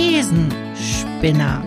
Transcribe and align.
Thesenspinner. 0.00 1.62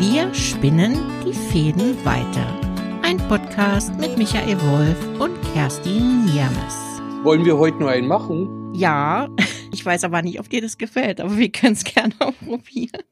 Wir 0.00 0.34
spinnen 0.34 0.98
die 1.24 1.32
Fäden 1.32 1.94
weiter. 2.04 2.60
Ein 3.02 3.18
Podcast 3.28 3.94
mit 4.00 4.18
Michael 4.18 4.60
Wolf 4.62 5.20
und 5.20 5.40
Kerstin 5.52 6.24
Niermes. 6.24 6.74
Wollen 7.22 7.44
wir 7.44 7.56
heute 7.56 7.78
nur 7.78 7.90
einen 7.90 8.08
machen? 8.08 8.74
Ja, 8.74 9.28
ich 9.72 9.86
weiß 9.86 10.02
aber 10.02 10.22
nicht, 10.22 10.40
ob 10.40 10.50
dir 10.50 10.60
das 10.60 10.76
gefällt, 10.76 11.20
aber 11.20 11.38
wir 11.38 11.52
können 11.52 11.74
es 11.74 11.84
gerne 11.84 12.14
auch 12.18 12.34
probieren. 12.44 13.04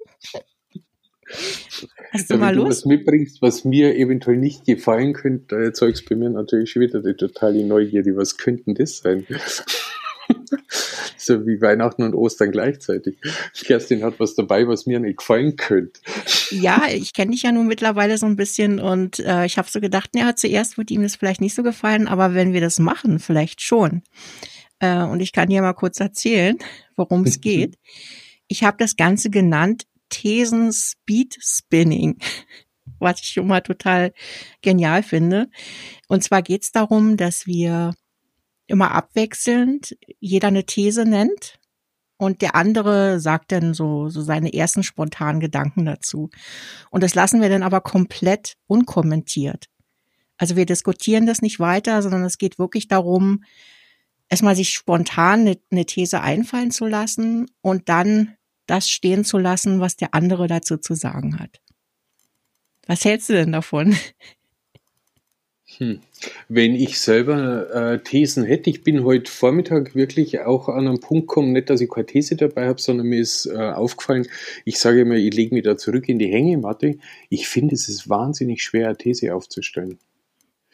Hast 2.12 2.28
du 2.30 2.34
ja, 2.34 2.40
mal 2.40 2.48
wenn 2.48 2.64
Lust? 2.64 2.66
du 2.66 2.70
was 2.70 2.84
mitbringst, 2.86 3.42
was 3.42 3.64
mir 3.64 3.94
eventuell 3.94 4.36
nicht 4.36 4.64
gefallen 4.66 5.12
könnte, 5.12 5.54
erzeugst 5.54 6.08
bei 6.08 6.16
mir 6.16 6.30
natürlich 6.30 6.74
wieder 6.74 7.02
die 7.02 7.14
totale 7.14 7.64
Neugierde. 7.64 8.16
Was 8.16 8.36
könnten 8.36 8.74
das 8.74 8.98
sein? 8.98 9.28
so 11.26 11.46
wie 11.46 11.60
Weihnachten 11.60 12.02
und 12.02 12.14
Ostern 12.14 12.52
gleichzeitig. 12.52 13.18
Kerstin 13.64 14.02
hat 14.02 14.18
was 14.18 14.34
dabei, 14.34 14.66
was 14.68 14.86
mir 14.86 15.00
nicht 15.00 15.18
gefallen 15.18 15.56
könnte. 15.56 16.00
Ja, 16.50 16.84
ich 16.90 17.12
kenne 17.12 17.32
dich 17.32 17.42
ja 17.42 17.52
nun 17.52 17.66
mittlerweile 17.66 18.16
so 18.18 18.26
ein 18.26 18.36
bisschen 18.36 18.80
und 18.80 19.18
äh, 19.20 19.44
ich 19.46 19.58
habe 19.58 19.68
so 19.68 19.80
gedacht, 19.80 20.10
ja, 20.14 20.34
zuerst 20.36 20.78
wird 20.78 20.90
ihm 20.90 21.02
das 21.02 21.16
vielleicht 21.16 21.40
nicht 21.40 21.54
so 21.54 21.62
gefallen, 21.62 22.08
aber 22.08 22.34
wenn 22.34 22.52
wir 22.52 22.60
das 22.60 22.78
machen, 22.78 23.18
vielleicht 23.18 23.60
schon. 23.60 24.02
Äh, 24.78 25.02
und 25.02 25.20
ich 25.20 25.32
kann 25.32 25.48
dir 25.48 25.62
mal 25.62 25.74
kurz 25.74 26.00
erzählen, 26.00 26.56
worum 26.96 27.24
es 27.24 27.40
geht. 27.40 27.76
Ich 28.48 28.62
habe 28.62 28.76
das 28.78 28.96
Ganze 28.96 29.30
genannt 29.30 29.84
Thesen 30.08 30.72
Speed 30.72 31.36
Spinning 31.40 32.18
was 32.98 33.20
ich 33.20 33.28
schon 33.28 33.46
mal 33.46 33.60
total 33.60 34.12
genial 34.62 35.02
finde. 35.02 35.48
Und 36.08 36.22
zwar 36.22 36.42
geht 36.42 36.62
es 36.62 36.72
darum, 36.72 37.16
dass 37.16 37.46
wir 37.46 37.94
immer 38.66 38.92
abwechselnd 38.92 39.96
jeder 40.20 40.48
eine 40.48 40.64
These 40.64 41.04
nennt 41.04 41.58
und 42.18 42.42
der 42.42 42.54
andere 42.54 43.20
sagt 43.20 43.52
dann 43.52 43.74
so, 43.74 44.08
so 44.08 44.22
seine 44.22 44.52
ersten 44.52 44.82
spontanen 44.82 45.40
Gedanken 45.40 45.84
dazu. 45.84 46.30
Und 46.90 47.02
das 47.02 47.14
lassen 47.14 47.40
wir 47.42 47.48
dann 47.48 47.62
aber 47.62 47.80
komplett 47.80 48.56
unkommentiert. 48.66 49.66
Also 50.38 50.56
wir 50.56 50.66
diskutieren 50.66 51.26
das 51.26 51.42
nicht 51.42 51.60
weiter, 51.60 52.02
sondern 52.02 52.24
es 52.24 52.38
geht 52.38 52.58
wirklich 52.58 52.88
darum, 52.88 53.44
erstmal 54.28 54.56
sich 54.56 54.70
spontan 54.70 55.40
eine, 55.40 55.58
eine 55.70 55.86
These 55.86 56.20
einfallen 56.20 56.70
zu 56.70 56.86
lassen 56.86 57.46
und 57.60 57.88
dann 57.88 58.36
das 58.66 58.90
stehen 58.90 59.24
zu 59.24 59.38
lassen, 59.38 59.80
was 59.80 59.96
der 59.96 60.14
andere 60.14 60.46
dazu 60.48 60.76
zu 60.76 60.94
sagen 60.94 61.38
hat. 61.38 61.60
Was 62.86 63.04
hältst 63.04 63.28
du 63.28 63.34
denn 63.34 63.52
davon? 63.52 63.96
Hm. 65.78 66.00
Wenn 66.48 66.74
ich 66.74 66.98
selber 67.00 67.70
äh, 67.74 67.98
Thesen 68.02 68.44
hätte, 68.44 68.70
ich 68.70 68.82
bin 68.82 69.04
heute 69.04 69.30
Vormittag 69.30 69.94
wirklich 69.94 70.40
auch 70.40 70.68
an 70.68 70.88
einen 70.88 71.00
Punkt 71.00 71.28
gekommen, 71.28 71.52
nicht, 71.52 71.68
dass 71.68 71.80
ich 71.80 71.90
keine 71.90 72.06
These 72.06 72.36
dabei 72.36 72.66
habe, 72.66 72.80
sondern 72.80 73.06
mir 73.06 73.20
ist 73.20 73.46
äh, 73.46 73.56
aufgefallen, 73.56 74.26
ich 74.64 74.78
sage 74.78 75.00
immer, 75.00 75.14
ich 75.14 75.34
lege 75.34 75.54
mich 75.54 75.64
da 75.64 75.76
zurück 75.76 76.08
in 76.08 76.18
die 76.18 76.32
Hängematte. 76.32 76.98
Ich 77.28 77.48
finde, 77.48 77.74
es 77.74 77.88
ist 77.88 78.08
wahnsinnig 78.08 78.62
schwer, 78.62 78.86
eine 78.86 78.96
These 78.96 79.34
aufzustellen. 79.34 79.98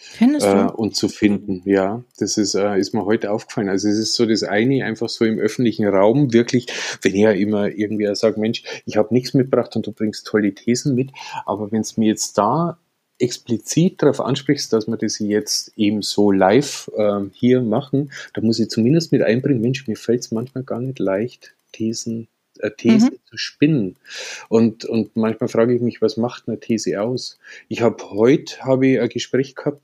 Findest 0.05 0.47
du? 0.47 0.51
Äh, 0.51 0.73
und 0.73 0.97
zu 0.97 1.09
finden, 1.09 1.63
ja. 1.65 2.03
Das 2.19 2.37
ist, 2.37 2.55
äh, 2.55 2.77
ist 2.77 2.93
mir 2.93 3.05
heute 3.05 3.31
aufgefallen. 3.31 3.69
Also 3.69 3.89
es 3.89 3.99
ist 3.99 4.15
so 4.15 4.27
das 4.27 4.43
eine, 4.43 4.85
einfach 4.85 5.09
so 5.09 5.25
im 5.25 5.39
öffentlichen 5.39 5.87
Raum, 5.87 6.33
wirklich, 6.33 6.67
wenn 7.03 7.15
ich 7.15 7.21
ja 7.21 7.31
immer 7.31 7.69
irgendwie 7.69 8.13
sage, 8.15 8.41
Mensch, 8.41 8.65
ich 8.85 8.97
habe 8.97 9.15
nichts 9.15 9.33
mitgebracht 9.33 9.77
und 9.77 9.87
du 9.87 9.93
bringst 9.93 10.27
tolle 10.27 10.55
Thesen 10.55 10.95
mit, 10.97 11.11
aber 11.47 11.71
wenn 11.71 11.83
es 11.83 11.97
mir 11.97 12.09
jetzt 12.09 12.37
da 12.37 12.79
explizit 13.19 14.03
darauf 14.03 14.21
ansprichst, 14.21 14.73
dass 14.73 14.87
wir 14.87 14.97
das 14.97 15.19
jetzt 15.19 15.73
eben 15.77 16.03
so 16.03 16.31
live 16.31 16.91
äh, 16.97 17.21
hier 17.33 17.63
machen, 17.63 18.13
da 18.35 18.41
muss 18.41 18.59
ich 18.59 18.69
zumindest 18.69 19.13
mit 19.13 19.23
einbringen, 19.23 19.61
Mensch, 19.61 19.87
mir 19.87 19.97
fällt 19.97 20.21
es 20.21 20.33
manchmal 20.33 20.65
gar 20.65 20.81
nicht 20.81 20.99
leicht, 20.99 21.55
Thesen 21.73 22.29
äh, 22.59 22.71
These 22.71 23.07
mhm. 23.07 23.19
zu 23.25 23.37
spinnen. 23.37 23.97
Und, 24.49 24.85
und 24.85 25.17
manchmal 25.17 25.49
frage 25.49 25.75
ich 25.75 25.81
mich, 25.81 26.03
was 26.03 26.17
macht 26.17 26.49
eine 26.49 26.61
These 26.61 27.01
aus? 27.01 27.39
Ich 27.69 27.81
habe 27.81 28.11
heute 28.11 28.61
habe 28.61 28.87
ich 28.87 29.01
ein 29.01 29.09
Gespräch 29.09 29.55
gehabt, 29.55 29.83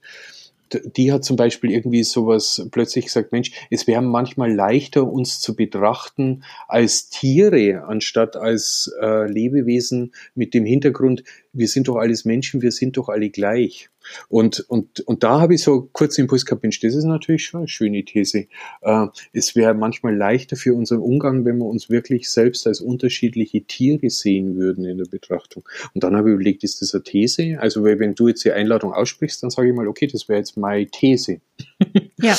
die 0.75 1.13
hat 1.13 1.25
zum 1.25 1.37
Beispiel 1.37 1.71
irgendwie 1.71 2.03
sowas 2.03 2.67
plötzlich 2.71 3.07
gesagt, 3.07 3.33
Mensch, 3.33 3.53
es 3.71 3.87
wäre 3.87 4.03
manchmal 4.03 4.53
leichter, 4.53 5.11
uns 5.11 5.41
zu 5.41 5.55
betrachten 5.57 6.45
als 6.67 7.09
Tiere, 7.09 7.85
anstatt 7.87 8.37
als 8.37 8.93
äh, 9.01 9.31
Lebewesen 9.31 10.13
mit 10.35 10.55
dem 10.55 10.65
Hintergrund, 10.65 11.25
wir 11.53 11.69
sind 11.69 11.89
doch 11.89 11.97
alles 11.97 12.25
Menschen, 12.25 12.63
wir 12.63 12.73
sind 12.73 12.97
doch 12.97 13.09
alle 13.09 13.31
gleich. 13.31 13.91
Und, 14.29 14.61
und, 14.69 15.01
und 15.01 15.23
da 15.23 15.41
habe 15.41 15.55
ich 15.55 15.63
so 15.63 15.89
kurz 15.93 16.17
den 16.17 16.25
Impuls 16.25 16.45
gehabt, 16.45 16.63
Mensch, 16.63 16.81
das 16.81 16.95
ist 16.95 17.05
natürlich 17.05 17.45
schon 17.45 17.61
eine 17.61 17.69
schöne 17.69 18.05
These. 18.05 18.47
Äh, 18.83 19.07
es 19.33 19.55
wäre 19.57 19.75
manchmal 19.75 20.17
leichter 20.17 20.57
für 20.57 20.75
unseren 20.75 21.01
Umgang, 21.01 21.45
wenn 21.45 21.59
wir 21.59 21.67
uns 21.67 21.91
wirklich 21.91 22.31
selbst 22.31 22.67
als 22.67 22.81
unterschiedliche 22.81 23.63
Tiere 23.63 24.11
sehen 24.11 24.57
würden 24.57 24.85
in 24.85 24.99
der 24.99 25.07
Betrachtung. 25.07 25.65
Und 25.95 26.05
dann 26.05 26.17
habe 26.17 26.31
ich 26.31 26.35
überlegt, 26.35 26.65
ist 26.65 26.83
das 26.83 26.95
eine 26.95 27.03
These? 27.03 27.59
Also 27.61 27.85
wenn 27.85 28.15
du 28.15 28.29
jetzt 28.29 28.45
die 28.45 28.53
Einladung 28.53 28.93
aussprichst, 28.93 29.43
dann 29.43 29.51
sage 29.51 29.69
ich 29.69 29.75
mal, 29.75 29.89
okay, 29.89 30.07
das 30.07 30.29
wäre 30.29 30.39
jetzt 30.39 30.57
meine 30.57 30.87
These. 30.87 31.41
Ja. 32.21 32.37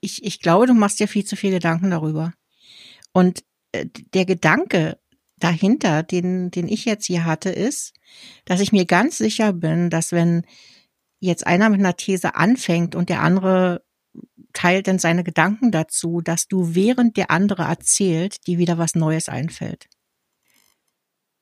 Ich, 0.00 0.24
ich 0.24 0.40
glaube, 0.40 0.66
du 0.66 0.74
machst 0.74 1.00
ja 1.00 1.06
viel 1.06 1.24
zu 1.24 1.36
viel 1.36 1.50
Gedanken 1.50 1.90
darüber. 1.90 2.32
Und 3.12 3.42
äh, 3.72 3.86
der 4.14 4.24
Gedanke, 4.24 4.98
dahinter, 5.42 6.02
den, 6.02 6.50
den 6.50 6.68
ich 6.68 6.84
jetzt 6.84 7.06
hier 7.06 7.24
hatte, 7.24 7.50
ist, 7.50 7.94
dass 8.44 8.60
ich 8.60 8.72
mir 8.72 8.84
ganz 8.84 9.18
sicher 9.18 9.52
bin, 9.52 9.90
dass 9.90 10.12
wenn 10.12 10.46
jetzt 11.20 11.46
einer 11.46 11.68
mit 11.68 11.80
einer 11.80 11.96
These 11.96 12.34
anfängt 12.34 12.94
und 12.94 13.08
der 13.08 13.22
andere 13.22 13.84
teilt 14.52 14.86
dann 14.86 14.98
seine 14.98 15.24
Gedanken 15.24 15.70
dazu, 15.70 16.20
dass 16.20 16.46
du 16.48 16.74
während 16.74 17.16
der 17.16 17.30
andere 17.30 17.62
erzählt, 17.62 18.46
dir 18.46 18.58
wieder 18.58 18.76
was 18.76 18.94
Neues 18.94 19.28
einfällt. 19.28 19.88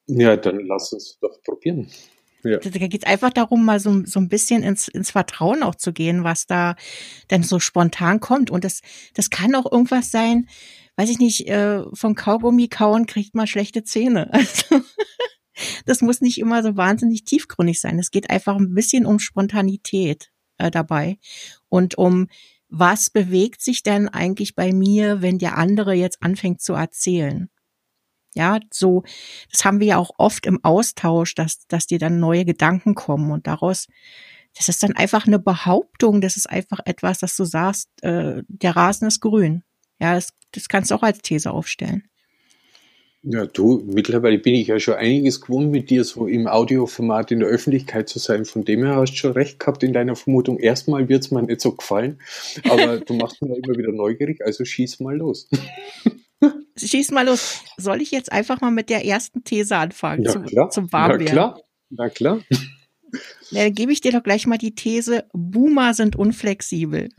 Ja, 0.07 0.37
dann 0.37 0.61
lass 0.67 0.93
uns 0.93 1.19
doch 1.21 1.43
probieren. 1.43 1.89
Ja. 2.43 2.59
Da 2.59 2.71
geht 2.71 3.03
es 3.05 3.09
einfach 3.09 3.31
darum, 3.31 3.65
mal 3.65 3.81
so, 3.81 4.05
so 4.07 4.19
ein 4.19 4.29
bisschen 4.29 4.63
ins, 4.63 4.89
ins 4.89 5.11
Vertrauen 5.11 5.63
auch 5.63 5.75
zu 5.75 5.93
gehen, 5.93 6.25
was 6.25 6.47
da 6.47 6.75
denn 7.31 7.43
so 7.43 7.59
spontan 7.59 8.21
kommt. 8.21 8.51
Und 8.51 8.65
das, 8.65 8.81
das 9.15 9.31
kann 9.31 9.55
auch 9.55 9.71
irgendwas 9.71 10.11
sein, 10.11 10.49
weiß 11.01 11.09
ich 11.09 11.19
nicht, 11.19 11.49
äh, 11.49 11.83
von 11.95 12.15
Kaugummi 12.15 12.69
kauen 12.69 13.07
kriegt 13.07 13.35
man 13.35 13.47
schlechte 13.47 13.85
Zähne. 13.85 14.31
Also 14.41 14.83
das 15.85 16.01
muss 16.01 16.23
nicht 16.23 16.39
immer 16.39 16.63
so 16.63 16.77
wahnsinnig 16.77 17.25
tiefgründig 17.25 17.81
sein. 17.81 17.99
Es 17.99 18.11
geht 18.11 18.31
einfach 18.31 18.57
ein 18.57 18.73
bisschen 18.73 19.05
um 19.05 19.19
Spontanität 19.19 20.31
äh, 20.57 20.71
dabei 20.71 21.19
und 21.69 21.97
um 21.99 22.29
was 22.69 23.11
bewegt 23.11 23.61
sich 23.61 23.83
denn 23.83 24.09
eigentlich 24.09 24.55
bei 24.55 24.73
mir, 24.73 25.21
wenn 25.21 25.39
der 25.39 25.59
andere 25.59 25.93
jetzt 25.93 26.23
anfängt 26.23 26.63
zu 26.63 26.75
erzählen? 26.75 27.51
Ja, 28.35 28.61
so, 28.73 29.03
das 29.51 29.65
haben 29.65 29.81
wir 29.81 29.89
ja 29.89 29.97
auch 29.99 30.13
oft 30.19 30.47
im 30.47 30.63
Austausch, 30.65 31.35
dass, 31.35 31.67
dass 31.67 31.87
dir 31.87 31.99
dann 31.99 32.21
neue 32.21 32.45
Gedanken 32.45 32.95
kommen 32.95 33.33
und 33.33 33.47
daraus, 33.47 33.87
das 34.57 34.69
ist 34.69 34.83
dann 34.83 34.97
einfach 34.97 35.27
eine 35.27 35.39
Behauptung, 35.39 36.21
das 36.21 36.37
ist 36.37 36.49
einfach 36.49 36.81
etwas, 36.85 37.19
dass 37.19 37.37
du 37.37 37.45
sagst, 37.45 37.89
äh, 38.03 38.43
der 38.49 38.77
Rasen 38.77 39.09
ist 39.09 39.21
grün. 39.21 39.65
Ja, 40.01 40.15
das, 40.15 40.33
das 40.53 40.69
kannst 40.69 40.91
du 40.91 40.95
auch 40.95 41.03
als 41.03 41.19
These 41.19 41.51
aufstellen. 41.51 42.05
Ja, 43.23 43.45
du, 43.45 43.83
mittlerweile 43.85 44.39
bin 44.39 44.55
ich 44.55 44.69
ja 44.69 44.81
schon 44.81 44.95
einiges 44.95 45.43
gewohnt, 45.43 45.71
mit 45.71 45.91
dir 45.91 46.05
so 46.05 46.27
im 46.27 46.47
Audioformat 46.47 47.31
in 47.33 47.41
der 47.41 47.51
Öffentlichkeit 47.51 48.09
zu 48.09 48.19
sein. 48.19 48.47
Von 48.47 48.65
dem 48.65 48.83
her 48.83 48.97
hast 48.97 49.13
du 49.13 49.17
schon 49.17 49.33
recht 49.33 49.61
gehabt 49.61 49.83
in 49.83 49.93
deiner 49.93 50.17
Vermutung. 50.17 50.59
Erstmal 50.59 51.11
wird 51.11 51.25
es 51.25 51.31
mir 51.31 51.43
nicht 51.43 51.61
so 51.61 51.73
gefallen, 51.73 52.19
aber 52.67 52.99
du 53.01 53.13
machst 53.15 53.43
mir 53.43 53.55
immer 53.55 53.77
wieder 53.77 53.93
neugierig, 53.93 54.41
also 54.43 54.65
schieß 54.65 55.01
mal 55.01 55.17
los. 55.17 55.51
schieß 56.77 57.11
mal 57.11 57.27
los. 57.27 57.63
Soll 57.77 58.01
ich 58.01 58.11
jetzt 58.11 58.33
einfach 58.33 58.63
mal 58.63 58.71
mit 58.71 58.89
der 58.89 59.05
ersten 59.05 59.45
These 59.45 59.77
anfangen 59.77 60.23
ja, 60.23 60.33
zum, 60.33 60.47
klar. 60.47 60.71
zum 60.71 60.91
Warmwerden? 60.91 61.27
Na 61.27 61.33
klar, 61.33 61.61
na 61.91 62.09
klar. 62.09 62.41
Dann 63.51 63.75
gebe 63.75 63.93
ich 63.93 64.01
dir 64.01 64.13
doch 64.13 64.23
gleich 64.23 64.47
mal 64.47 64.57
die 64.57 64.75
These, 64.75 65.25
Boomer 65.35 65.93
sind 65.93 66.17
unflexibel. 66.17 67.11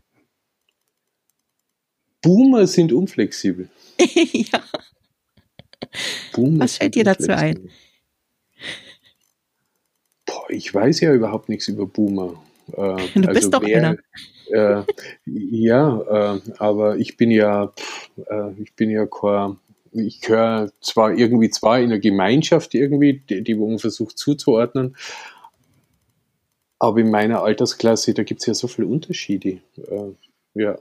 Boomer 2.21 2.67
sind 2.67 2.93
unflexibel. 2.93 3.69
ja. 3.99 4.63
Boomer 6.33 6.63
Was 6.63 6.77
fällt 6.77 6.95
dir 6.95 7.03
dazu 7.03 7.31
ein? 7.35 7.69
Boah, 10.25 10.49
ich 10.49 10.73
weiß 10.73 11.01
ja 11.01 11.13
überhaupt 11.13 11.49
nichts 11.49 11.67
über 11.67 11.85
Boomer. 11.85 12.41
Äh, 12.67 12.73
du 12.73 13.27
also 13.27 13.33
bist 13.33 13.53
doch 13.53 13.63
wer, 13.63 13.77
einer. 13.77 13.97
Äh, 14.51 14.83
ja, 15.25 16.35
äh, 16.35 16.41
aber 16.57 16.97
ich 16.97 17.17
bin 17.17 17.31
ja, 17.31 17.73
äh, 18.29 18.51
ich 18.61 18.73
bin 18.75 18.89
ja 18.89 19.05
kein, 19.05 19.57
ich 19.91 20.21
gehöre 20.21 20.71
zwar 20.81 21.17
irgendwie 21.17 21.49
zwar 21.49 21.79
in 21.79 21.85
einer 21.85 21.99
Gemeinschaft 21.99 22.73
irgendwie, 22.75 23.21
die, 23.29 23.43
die 23.43 23.55
man 23.55 23.79
versucht 23.79 24.17
zuzuordnen, 24.17 24.95
aber 26.79 26.99
in 26.99 27.11
meiner 27.11 27.43
Altersklasse, 27.43 28.13
da 28.13 28.23
gibt 28.23 28.41
es 28.41 28.47
ja 28.47 28.53
so 28.53 28.67
viele 28.67 28.87
Unterschiede. 28.87 29.61
Äh, 29.77 30.13
ja. 30.53 30.77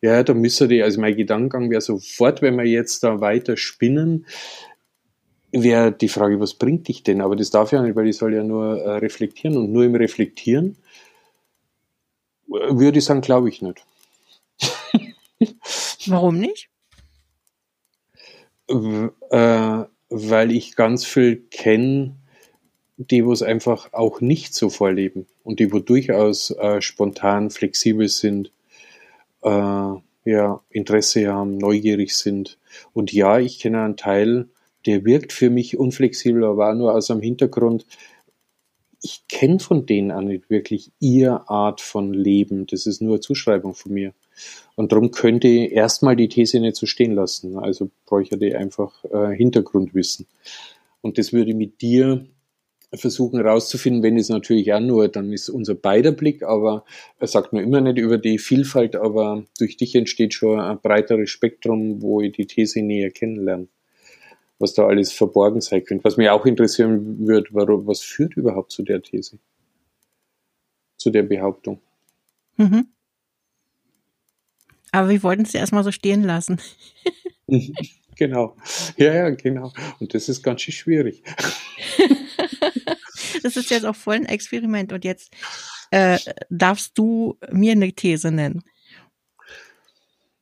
Ja, 0.00 0.22
da 0.22 0.34
müsste 0.34 0.68
die, 0.68 0.82
also 0.82 1.00
mein 1.00 1.16
Gedankengang 1.16 1.70
wäre 1.70 1.80
sofort, 1.80 2.42
wenn 2.42 2.56
wir 2.56 2.64
jetzt 2.64 3.02
da 3.02 3.20
weiter 3.20 3.56
spinnen, 3.56 4.26
wäre 5.50 5.92
die 5.92 6.08
Frage, 6.08 6.40
was 6.40 6.54
bringt 6.54 6.88
dich 6.88 7.02
denn? 7.02 7.20
Aber 7.20 7.36
das 7.36 7.50
darf 7.50 7.72
ja 7.72 7.82
nicht, 7.82 7.96
weil 7.96 8.08
ich 8.08 8.16
soll 8.16 8.34
ja 8.34 8.44
nur 8.44 8.80
äh, 8.80 8.98
reflektieren 8.98 9.56
und 9.56 9.72
nur 9.72 9.84
im 9.84 9.94
Reflektieren 9.94 10.76
würde 12.48 12.98
ich 12.98 13.04
sagen, 13.04 13.20
glaube 13.20 13.48
ich 13.48 13.62
nicht. 13.62 13.84
Warum 16.06 16.38
nicht? 16.38 16.70
Äh, 18.68 19.84
weil 20.10 20.52
ich 20.52 20.76
ganz 20.76 21.04
viel 21.04 21.36
kenne, 21.50 22.16
die, 22.96 23.24
wo 23.24 23.32
es 23.32 23.42
einfach 23.42 23.92
auch 23.92 24.20
nicht 24.20 24.54
so 24.54 24.70
vorleben 24.70 25.26
und 25.44 25.60
die, 25.60 25.72
wo 25.72 25.78
durchaus 25.78 26.50
äh, 26.50 26.80
spontan, 26.80 27.50
flexibel 27.50 28.08
sind, 28.08 28.50
äh, 29.42 30.30
ja, 30.30 30.60
Interesse 30.70 31.28
haben, 31.28 31.56
neugierig 31.58 32.16
sind. 32.16 32.58
Und 32.92 33.12
ja, 33.12 33.38
ich 33.38 33.58
kenne 33.58 33.82
einen 33.82 33.96
Teil, 33.96 34.48
der 34.86 35.04
wirkt 35.04 35.32
für 35.32 35.50
mich 35.50 35.78
unflexibel, 35.78 36.44
aber 36.44 36.74
nur 36.74 36.94
aus 36.94 37.10
einem 37.10 37.20
Hintergrund. 37.20 37.86
Ich 39.00 39.22
kenne 39.28 39.60
von 39.60 39.86
denen 39.86 40.10
auch 40.10 40.20
nicht 40.20 40.50
wirklich 40.50 40.90
ihr 40.98 41.48
Art 41.48 41.80
von 41.80 42.12
Leben. 42.12 42.66
Das 42.66 42.86
ist 42.86 43.00
nur 43.00 43.14
eine 43.14 43.20
Zuschreibung 43.20 43.74
von 43.74 43.92
mir. 43.92 44.12
Und 44.76 44.92
darum 44.92 45.10
könnte 45.10 45.48
ich 45.48 45.72
erstmal 45.72 46.16
die 46.16 46.28
These 46.28 46.60
nicht 46.60 46.76
so 46.76 46.86
stehen 46.86 47.12
lassen. 47.12 47.58
Also 47.58 47.90
bräuchte 48.06 48.44
ich 48.44 48.56
einfach 48.56 49.04
äh, 49.04 49.34
Hintergrundwissen. 49.34 50.26
Und 51.00 51.18
das 51.18 51.32
würde 51.32 51.54
mit 51.54 51.80
dir 51.80 52.26
versuchen 52.94 53.40
herauszufinden, 53.40 54.02
wenn 54.02 54.16
es 54.16 54.30
natürlich 54.30 54.72
auch 54.72 54.80
nur, 54.80 55.08
dann 55.08 55.32
ist 55.32 55.50
unser 55.50 55.74
beider 55.74 56.12
Blick, 56.12 56.42
aber 56.42 56.84
er 57.18 57.26
sagt 57.26 57.52
mir 57.52 57.62
immer 57.62 57.80
nicht 57.80 57.98
über 57.98 58.16
die 58.16 58.38
Vielfalt, 58.38 58.96
aber 58.96 59.44
durch 59.58 59.76
dich 59.76 59.94
entsteht 59.94 60.32
schon 60.32 60.58
ein 60.58 60.80
breiteres 60.80 61.28
Spektrum, 61.28 62.00
wo 62.00 62.22
ich 62.22 62.32
die 62.32 62.46
These 62.46 62.80
näher 62.80 63.10
kennenlerne. 63.10 63.68
Was 64.58 64.74
da 64.74 64.86
alles 64.86 65.12
verborgen 65.12 65.60
sein 65.60 65.84
könnte. 65.84 66.04
Was 66.04 66.16
mich 66.16 66.30
auch 66.30 66.44
interessieren 66.44 67.26
würde, 67.26 67.48
warum, 67.52 67.86
was 67.86 68.00
führt 68.00 68.36
überhaupt 68.36 68.72
zu 68.72 68.82
der 68.82 69.02
These? 69.02 69.38
Zu 70.96 71.10
der 71.10 71.22
Behauptung? 71.22 71.80
Mhm. 72.56 72.88
Aber 74.90 75.10
wir 75.10 75.22
wollten 75.22 75.42
es 75.42 75.52
ja 75.52 75.60
erstmal 75.60 75.84
so 75.84 75.92
stehen 75.92 76.24
lassen. 76.24 76.60
genau. 78.16 78.56
Ja, 78.96 79.14
ja, 79.14 79.30
genau. 79.30 79.72
Und 80.00 80.14
das 80.14 80.28
ist 80.28 80.42
ganz 80.42 80.62
schön 80.62 80.72
schwierig. 80.72 81.22
das 83.42 83.56
ist 83.56 83.70
jetzt 83.70 83.84
auch 83.84 83.96
voll 83.96 84.16
ein 84.16 84.26
Experiment. 84.26 84.92
Und 84.92 85.04
jetzt 85.04 85.32
äh, 85.90 86.18
darfst 86.50 86.96
du 86.96 87.38
mir 87.50 87.72
eine 87.72 87.92
These 87.92 88.30
nennen. 88.30 88.62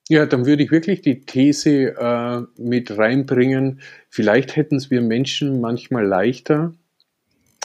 Ja, 0.09 0.25
dann 0.25 0.47
würde 0.47 0.63
ich 0.63 0.71
wirklich 0.71 1.03
die 1.03 1.23
These 1.23 1.97
äh, 1.99 2.43
mit 2.57 2.97
reinbringen. 2.97 3.81
Vielleicht 4.09 4.55
hätten 4.55 4.77
es 4.77 4.91
wir 4.91 5.01
Menschen 5.01 5.61
manchmal 5.61 6.07
leichter, 6.07 6.75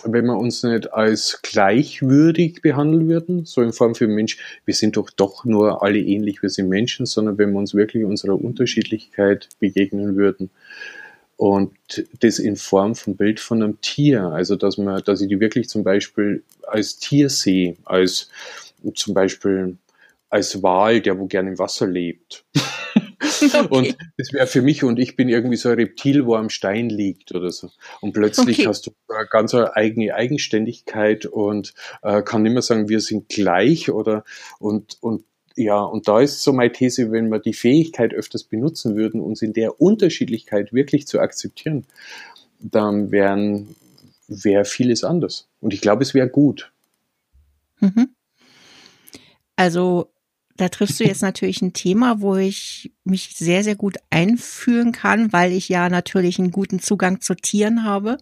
wenn 0.04 0.26
wir 0.26 0.38
uns 0.38 0.64
nicht 0.64 0.92
als 0.92 1.40
gleichwürdig 1.44 2.64
behandeln 2.64 3.08
würden, 3.08 3.46
so 3.46 3.62
in 3.62 3.74
Form 3.74 3.94
für 3.94 4.08
Mensch, 4.08 4.38
wir 4.66 4.74
sind 4.74 4.98
doch 4.98 5.12
doch 5.12 5.46
nur 5.46 5.84
alle 5.84 6.00
ähnlich, 6.00 6.42
wir 6.42 6.50
sind 6.50 6.70
Menschen, 6.70 7.06
sondern 7.06 7.38
wenn 7.38 7.52
wir 7.52 7.60
uns 7.60 7.76
wirklich 7.76 8.06
unserer 8.06 8.42
Unterschiedlichkeit 8.42 9.50
begegnen 9.60 10.16
würden. 10.16 10.50
Und 11.42 12.06
das 12.20 12.38
in 12.38 12.56
Form 12.56 12.94
von 12.94 13.18
Bild 13.18 13.40
von 13.40 13.64
einem 13.64 13.82
Tier, 13.82 14.26
also 14.26 14.56
dass 14.56 14.78
man, 14.78 15.04
dass 15.04 15.22
ich 15.22 15.28
die 15.28 15.40
wirklich 15.40 15.70
zum 15.70 15.84
Beispiel 15.84 16.44
als 16.68 16.98
Tier 16.98 17.32
sehe, 17.32 17.78
als 17.84 18.30
zum 18.94 19.16
Beispiel 19.16 19.76
als 20.30 20.62
Wal, 20.62 21.02
der 21.02 21.18
wo 21.18 21.26
gerne 21.26 21.50
im 21.50 21.58
Wasser 21.58 21.88
lebt. 21.88 22.46
Okay. 23.42 23.68
Und 23.70 23.98
das 24.18 24.34
wäre 24.34 24.46
für 24.46 24.62
mich 24.62 24.84
und 24.84 25.00
ich 25.00 25.16
bin 25.16 25.30
irgendwie 25.30 25.56
so 25.56 25.70
ein 25.70 25.76
Reptil, 25.76 26.26
wo 26.26 26.36
am 26.36 26.50
Stein 26.50 26.90
liegt 26.90 27.34
oder 27.34 27.52
so. 27.52 27.70
Und 28.00 28.14
plötzlich 28.14 28.60
okay. 28.60 28.68
hast 28.68 28.86
du 28.86 28.92
eine 29.08 29.28
ganz 29.28 29.54
eigene 29.56 30.14
Eigenständigkeit 30.14 31.26
und 31.26 31.74
äh, 32.04 32.22
kann 32.22 32.44
nicht 32.44 32.54
mehr 32.54 32.62
sagen, 32.62 32.90
wir 32.90 33.00
sind 33.00 33.30
gleich 33.30 33.90
oder 33.90 34.24
und 34.60 34.98
und 35.02 35.24
ja, 35.56 35.82
und 35.82 36.08
da 36.08 36.22
ist 36.22 36.44
so 36.44 36.54
meine 36.54 36.72
These, 36.72 37.12
wenn 37.12 37.30
wir 37.30 37.40
die 37.40 37.54
Fähigkeit 37.54 38.14
öfters 38.14 38.44
benutzen 38.44 38.96
würden, 38.96 39.22
uns 39.22 39.42
in 39.42 39.54
der 39.54 39.82
Unterschiedlichkeit 39.82 40.74
wirklich 40.74 41.08
zu 41.08 41.20
akzeptieren, 41.20 41.86
dann 42.60 43.12
wären 43.12 43.76
wäre 44.32 44.66
vieles 44.66 45.04
anders. 45.04 45.48
Und 45.60 45.74
ich 45.74 45.82
glaube, 45.82 46.04
es 46.04 46.14
wäre 46.14 46.30
gut. 46.30 46.72
Mhm. 47.80 48.10
Also 49.56 50.12
da 50.58 50.70
triffst 50.70 51.00
du 51.00 51.04
jetzt 51.04 51.22
natürlich 51.22 51.62
ein 51.62 51.74
Thema, 51.74 52.22
wo 52.22 52.36
ich 52.36 52.92
mich 53.04 53.36
sehr, 53.36 53.64
sehr 53.64 53.76
gut 53.76 53.98
einfühlen 54.10 54.92
kann, 54.92 55.34
weil 55.34 55.52
ich 55.52 55.70
ja 55.70 55.90
natürlich 55.90 56.40
einen 56.40 56.52
guten 56.52 56.80
Zugang 56.80 57.22
zu 57.22 57.36
Tieren 57.36 57.84
habe. 57.84 58.18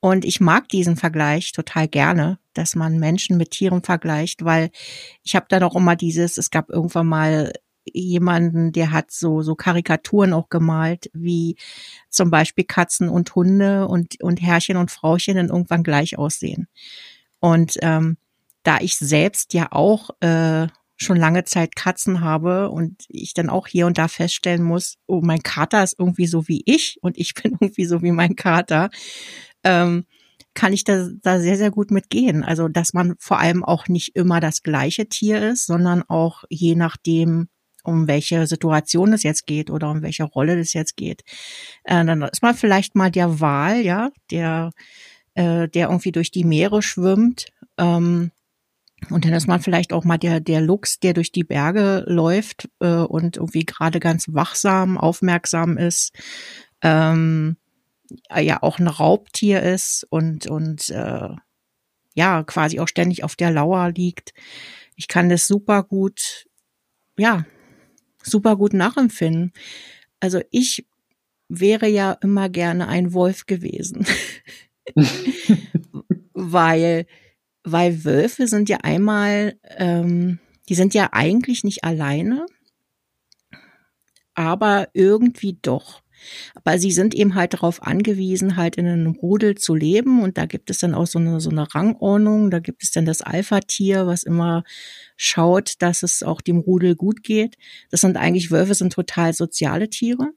Und 0.00 0.24
ich 0.24 0.40
mag 0.40 0.68
diesen 0.68 0.96
Vergleich 0.96 1.52
total 1.52 1.88
gerne, 1.88 2.38
dass 2.54 2.76
man 2.76 2.98
Menschen 2.98 3.36
mit 3.36 3.50
Tieren 3.50 3.82
vergleicht, 3.82 4.44
weil 4.44 4.70
ich 5.24 5.34
habe 5.34 5.46
da 5.48 5.58
noch 5.58 5.74
immer 5.74 5.96
dieses, 5.96 6.38
es 6.38 6.50
gab 6.50 6.70
irgendwann 6.70 7.06
mal 7.06 7.52
jemanden, 7.84 8.72
der 8.72 8.92
hat 8.92 9.10
so, 9.10 9.42
so 9.42 9.54
Karikaturen 9.54 10.32
auch 10.32 10.48
gemalt, 10.50 11.10
wie 11.14 11.56
zum 12.10 12.30
Beispiel 12.30 12.64
Katzen 12.64 13.08
und 13.08 13.34
Hunde 13.34 13.88
und, 13.88 14.22
und 14.22 14.40
Herrchen 14.40 14.76
und 14.76 14.90
Frauchen 14.90 15.36
dann 15.36 15.48
irgendwann 15.48 15.82
gleich 15.82 16.18
aussehen. 16.18 16.68
Und 17.40 17.78
ähm, 17.82 18.18
da 18.62 18.78
ich 18.80 18.96
selbst 18.96 19.54
ja 19.54 19.68
auch 19.70 20.10
äh, 20.20 20.66
schon 20.96 21.16
lange 21.16 21.44
Zeit 21.44 21.76
Katzen 21.76 22.20
habe 22.20 22.70
und 22.70 23.04
ich 23.08 23.32
dann 23.32 23.48
auch 23.48 23.68
hier 23.68 23.86
und 23.86 23.98
da 23.98 24.08
feststellen 24.08 24.64
muss, 24.64 24.96
oh, 25.06 25.20
mein 25.22 25.42
Kater 25.42 25.82
ist 25.84 25.94
irgendwie 25.98 26.26
so 26.26 26.48
wie 26.48 26.62
ich 26.66 26.98
und 27.00 27.16
ich 27.16 27.34
bin 27.42 27.52
irgendwie 27.52 27.86
so 27.86 28.02
wie 28.02 28.12
mein 28.12 28.36
Kater, 28.36 28.90
ähm, 29.64 30.04
kann 30.54 30.72
ich 30.72 30.84
da, 30.84 31.08
da 31.22 31.38
sehr, 31.38 31.56
sehr 31.56 31.70
gut 31.70 31.90
mitgehen. 31.90 32.42
Also, 32.42 32.68
dass 32.68 32.92
man 32.92 33.14
vor 33.18 33.38
allem 33.38 33.64
auch 33.64 33.88
nicht 33.88 34.16
immer 34.16 34.40
das 34.40 34.62
gleiche 34.62 35.08
Tier 35.08 35.50
ist, 35.50 35.66
sondern 35.66 36.02
auch 36.08 36.44
je 36.48 36.74
nachdem, 36.74 37.48
um 37.84 38.08
welche 38.08 38.46
Situation 38.46 39.12
es 39.12 39.22
jetzt 39.22 39.46
geht 39.46 39.70
oder 39.70 39.90
um 39.90 40.02
welche 40.02 40.24
Rolle 40.24 40.58
es 40.58 40.72
jetzt 40.72 40.96
geht. 40.96 41.22
Äh, 41.84 42.04
dann 42.04 42.22
ist 42.22 42.42
man 42.42 42.54
vielleicht 42.54 42.94
mal 42.94 43.10
der 43.10 43.40
Wal, 43.40 43.80
ja, 43.80 44.10
der, 44.30 44.72
äh, 45.34 45.68
der 45.68 45.88
irgendwie 45.88 46.12
durch 46.12 46.30
die 46.30 46.44
Meere 46.44 46.82
schwimmt. 46.82 47.46
Ähm, 47.78 48.32
und 49.10 49.24
dann 49.24 49.32
ist 49.32 49.46
man 49.46 49.60
vielleicht 49.60 49.92
auch 49.92 50.04
mal 50.04 50.18
der, 50.18 50.40
der 50.40 50.60
Luchs, 50.60 50.98
der 50.98 51.14
durch 51.14 51.30
die 51.30 51.44
Berge 51.44 52.04
läuft 52.08 52.68
äh, 52.80 52.88
und 52.96 53.36
irgendwie 53.36 53.64
gerade 53.64 54.00
ganz 54.00 54.26
wachsam, 54.28 54.98
aufmerksam 54.98 55.78
ist, 55.78 56.12
ähm, 56.82 57.56
ja 58.34 58.62
auch 58.62 58.78
ein 58.78 58.88
Raubtier 58.88 59.62
ist 59.62 60.06
und, 60.10 60.46
und 60.46 60.90
äh, 60.90 61.28
ja, 62.14 62.42
quasi 62.44 62.80
auch 62.80 62.88
ständig 62.88 63.24
auf 63.24 63.36
der 63.36 63.50
Lauer 63.50 63.90
liegt. 63.90 64.32
Ich 64.96 65.08
kann 65.08 65.28
das 65.28 65.46
super 65.46 65.82
gut, 65.82 66.46
ja, 67.18 67.44
super 68.22 68.56
gut 68.56 68.72
nachempfinden. 68.72 69.52
Also 70.20 70.40
ich 70.50 70.86
wäre 71.48 71.88
ja 71.88 72.12
immer 72.20 72.48
gerne 72.48 72.88
ein 72.88 73.12
Wolf 73.12 73.46
gewesen. 73.46 74.06
Weil 76.32 77.06
weil 77.72 78.04
Wölfe 78.04 78.46
sind 78.46 78.68
ja 78.68 78.78
einmal, 78.82 79.58
ähm, 79.76 80.38
die 80.68 80.74
sind 80.74 80.94
ja 80.94 81.10
eigentlich 81.12 81.64
nicht 81.64 81.84
alleine, 81.84 82.46
aber 84.34 84.88
irgendwie 84.92 85.58
doch. 85.60 86.02
Aber 86.54 86.78
sie 86.78 86.92
sind 86.92 87.14
eben 87.14 87.34
halt 87.34 87.54
darauf 87.54 87.82
angewiesen, 87.82 88.56
halt 88.56 88.76
in 88.76 88.86
einem 88.86 89.12
Rudel 89.12 89.56
zu 89.56 89.74
leben. 89.74 90.22
Und 90.22 90.38
da 90.38 90.46
gibt 90.46 90.70
es 90.70 90.78
dann 90.78 90.94
auch 90.94 91.06
so 91.06 91.18
eine, 91.18 91.40
so 91.40 91.50
eine 91.50 91.74
Rangordnung. 91.74 92.50
Da 92.50 92.58
gibt 92.58 92.82
es 92.82 92.90
dann 92.90 93.04
das 93.04 93.22
Alpha-Tier, 93.22 94.06
was 94.06 94.22
immer 94.22 94.64
schaut, 95.16 95.74
dass 95.80 96.02
es 96.02 96.22
auch 96.22 96.40
dem 96.40 96.58
Rudel 96.58 96.96
gut 96.96 97.22
geht. 97.22 97.56
Das 97.90 98.00
sind 98.00 98.16
eigentlich 98.16 98.50
Wölfe, 98.50 98.74
sind 98.74 98.92
total 98.92 99.32
soziale 99.32 99.90
Tiere 99.90 100.32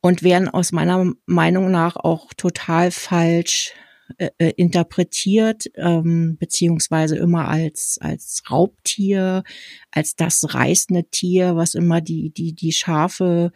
und 0.00 0.22
werden 0.22 0.48
aus 0.48 0.72
meiner 0.72 1.12
Meinung 1.26 1.70
nach 1.70 1.96
auch 1.96 2.32
total 2.34 2.90
falsch 2.90 3.74
äh, 4.18 4.30
äh, 4.38 4.52
interpretiert, 4.56 5.66
ähm, 5.76 6.36
beziehungsweise 6.38 7.16
immer 7.16 7.48
als, 7.48 7.98
als 8.00 8.42
Raubtier, 8.50 9.44
als 9.90 10.16
das 10.16 10.54
reißende 10.54 11.04
Tier, 11.10 11.56
was 11.56 11.74
immer 11.74 12.00
die, 12.00 12.30
die, 12.30 12.54
die 12.54 12.72
Schafe 12.72 13.52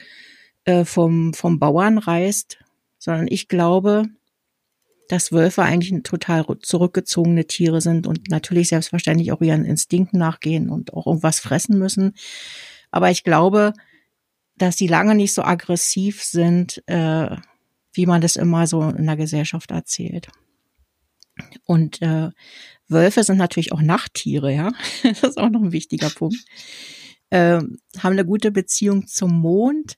äh, 0.64 0.84
vom, 0.84 1.34
vom 1.34 1.58
Bauern 1.58 1.98
reißt, 1.98 2.58
sondern 2.98 3.26
ich 3.28 3.48
glaube, 3.48 4.06
dass 5.08 5.32
Wölfe 5.32 5.62
eigentlich 5.62 6.02
total 6.02 6.46
zurückgezogene 6.60 7.46
Tiere 7.46 7.80
sind 7.80 8.06
und 8.06 8.30
natürlich 8.30 8.68
selbstverständlich 8.68 9.32
auch 9.32 9.42
ihren 9.42 9.64
Instinkten 9.64 10.18
nachgehen 10.18 10.70
und 10.70 10.94
auch 10.94 11.06
irgendwas 11.06 11.40
fressen 11.40 11.78
müssen. 11.78 12.14
Aber 12.90 13.10
ich 13.10 13.24
glaube, 13.24 13.74
dass 14.56 14.76
sie 14.76 14.86
lange 14.86 15.14
nicht 15.14 15.34
so 15.34 15.42
aggressiv 15.42 16.22
sind, 16.22 16.82
äh, 16.86 17.36
wie 17.92 18.06
man 18.06 18.20
das 18.20 18.36
immer 18.36 18.66
so 18.66 18.82
in 18.82 19.06
der 19.06 19.16
Gesellschaft 19.16 19.70
erzählt. 19.70 20.28
Und 21.64 22.00
äh, 22.02 22.30
Wölfe 22.88 23.24
sind 23.24 23.38
natürlich 23.38 23.72
auch 23.72 23.82
Nachttiere, 23.82 24.52
ja. 24.52 24.72
Das 25.02 25.22
ist 25.22 25.38
auch 25.38 25.50
noch 25.50 25.62
ein 25.62 25.72
wichtiger 25.72 26.10
Punkt. 26.10 26.38
Äh, 27.30 27.58
haben 27.98 28.12
eine 28.12 28.24
gute 28.24 28.50
Beziehung 28.50 29.06
zum 29.06 29.32
Mond 29.32 29.96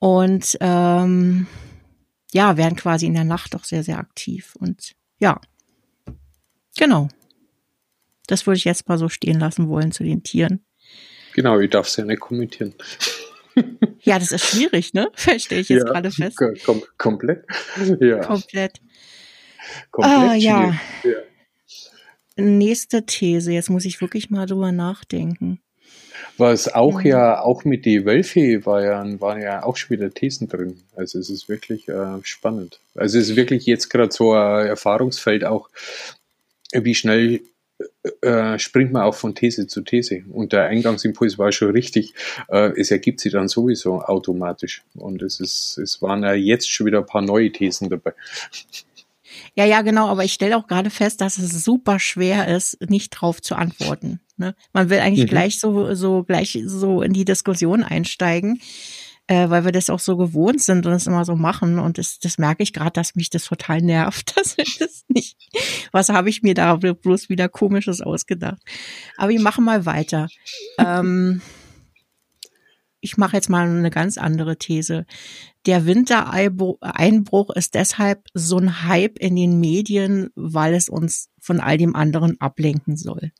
und 0.00 0.56
ähm, 0.60 1.46
ja, 2.32 2.56
werden 2.56 2.76
quasi 2.76 3.06
in 3.06 3.14
der 3.14 3.24
Nacht 3.24 3.54
auch 3.54 3.64
sehr, 3.64 3.84
sehr 3.84 3.98
aktiv. 3.98 4.56
Und 4.58 4.94
ja, 5.18 5.40
genau. 6.76 7.08
Das 8.26 8.46
würde 8.46 8.56
ich 8.58 8.64
jetzt 8.64 8.88
mal 8.88 8.98
so 8.98 9.08
stehen 9.08 9.38
lassen 9.38 9.68
wollen 9.68 9.92
zu 9.92 10.02
den 10.02 10.22
Tieren. 10.22 10.64
Genau, 11.34 11.60
ich 11.60 11.70
darf 11.70 11.86
es 11.86 11.96
ja 11.96 12.04
nicht 12.04 12.20
kommentieren. 12.20 12.74
Ja, 14.02 14.18
das 14.18 14.32
ist 14.32 14.46
schwierig, 14.46 14.94
ne? 14.94 15.10
Verstehe 15.12 15.58
ich 15.60 15.68
jetzt 15.68 15.84
ja, 15.84 15.92
gerade 15.92 16.10
fest. 16.10 16.38
Kom 16.64 16.82
komplett. 16.96 17.44
Ja. 18.00 18.20
Komplett. 18.20 18.80
Komplett 19.90 20.18
ah, 20.18 20.34
ja. 20.34 20.80
ja. 21.02 21.12
Nächste 22.36 23.04
These. 23.04 23.52
Jetzt 23.52 23.68
muss 23.68 23.84
ich 23.84 24.00
wirklich 24.00 24.30
mal 24.30 24.46
drüber 24.46 24.72
nachdenken. 24.72 25.60
Was 26.38 26.72
auch 26.72 27.00
mhm. 27.00 27.06
ja, 27.06 27.40
auch 27.40 27.64
mit 27.64 27.84
die 27.84 28.04
Wölfe 28.04 28.64
war 28.64 28.82
ja, 28.82 29.20
waren 29.20 29.40
ja 29.40 29.62
auch 29.62 29.76
schon 29.76 29.90
wieder 29.90 30.10
Thesen 30.10 30.48
drin. 30.48 30.80
Also 30.96 31.18
es 31.18 31.30
ist 31.30 31.48
wirklich 31.48 31.88
äh, 31.88 32.18
spannend. 32.22 32.80
Also 32.94 33.18
es 33.18 33.30
ist 33.30 33.36
wirklich 33.36 33.66
jetzt 33.66 33.88
gerade 33.90 34.12
so 34.12 34.32
ein 34.32 34.66
Erfahrungsfeld 34.66 35.44
auch, 35.44 35.68
wie 36.72 36.94
schnell 36.94 37.40
äh, 38.22 38.58
springt 38.58 38.92
man 38.92 39.02
auch 39.02 39.14
von 39.14 39.34
These 39.34 39.66
zu 39.66 39.82
These. 39.82 40.22
Und 40.32 40.52
der 40.52 40.64
Eingangsimpuls 40.64 41.38
war 41.38 41.52
schon 41.52 41.70
richtig. 41.70 42.14
Äh, 42.48 42.72
es 42.78 42.90
ergibt 42.90 43.20
sich 43.20 43.32
dann 43.32 43.48
sowieso 43.48 44.02
automatisch. 44.02 44.82
Und 44.94 45.22
es 45.22 45.40
ist, 45.40 45.78
es 45.78 46.02
waren 46.02 46.22
ja 46.22 46.34
jetzt 46.34 46.70
schon 46.70 46.86
wieder 46.86 46.98
ein 46.98 47.06
paar 47.06 47.22
neue 47.22 47.50
Thesen 47.52 47.88
dabei. 47.88 48.12
Ja, 49.54 49.64
ja, 49.64 49.82
genau, 49.82 50.08
aber 50.08 50.24
ich 50.24 50.32
stelle 50.32 50.56
auch 50.56 50.66
gerade 50.66 50.90
fest, 50.90 51.20
dass 51.20 51.38
es 51.38 51.64
super 51.64 51.98
schwer 51.98 52.48
ist, 52.48 52.80
nicht 52.88 53.10
drauf 53.10 53.40
zu 53.40 53.54
antworten. 53.54 54.20
Ne? 54.40 54.56
Man 54.72 54.90
will 54.90 54.98
eigentlich 54.98 55.26
mhm. 55.26 55.30
gleich 55.30 55.60
so, 55.60 55.94
so, 55.94 56.24
gleich 56.24 56.58
so 56.64 57.02
in 57.02 57.12
die 57.12 57.24
Diskussion 57.24 57.84
einsteigen 57.84 58.60
äh, 59.30 59.48
weil 59.48 59.64
wir 59.64 59.70
das 59.70 59.90
auch 59.90 60.00
so 60.00 60.16
gewohnt 60.16 60.60
sind 60.60 60.86
und 60.86 60.92
es 60.92 61.06
immer 61.06 61.24
so 61.24 61.36
machen. 61.36 61.78
Und 61.78 61.98
das, 61.98 62.18
das 62.18 62.36
merke 62.36 62.64
ich 62.64 62.72
gerade, 62.72 62.90
dass 62.90 63.14
mich 63.14 63.30
das 63.30 63.44
total 63.44 63.80
nervt, 63.80 64.36
dass 64.36 64.56
ich 64.58 64.78
das 64.78 65.04
nicht. 65.06 65.36
Was 65.92 66.08
habe 66.08 66.28
ich 66.28 66.42
mir 66.42 66.54
da 66.54 66.74
bloß 66.74 67.28
wieder 67.28 67.48
Komisches 67.48 68.00
ausgedacht? 68.00 68.60
Aber 69.16 69.28
wir 69.28 69.40
machen 69.40 69.64
mal 69.64 69.86
weiter. 69.86 70.26
ähm, 70.78 71.42
ich 73.00 73.16
mache 73.16 73.36
jetzt 73.36 73.48
mal 73.48 73.68
eine 73.68 73.90
ganz 73.90 74.18
andere 74.18 74.56
These. 74.58 75.06
Der 75.64 75.86
Wintereinbruch 75.86 77.50
ist 77.50 77.74
deshalb 77.74 78.26
so 78.34 78.58
ein 78.58 78.82
Hype 78.84 79.16
in 79.20 79.36
den 79.36 79.60
Medien, 79.60 80.30
weil 80.34 80.74
es 80.74 80.88
uns 80.88 81.28
von 81.38 81.60
all 81.60 81.78
dem 81.78 81.94
anderen 81.94 82.40
ablenken 82.40 82.96
soll. 82.96 83.30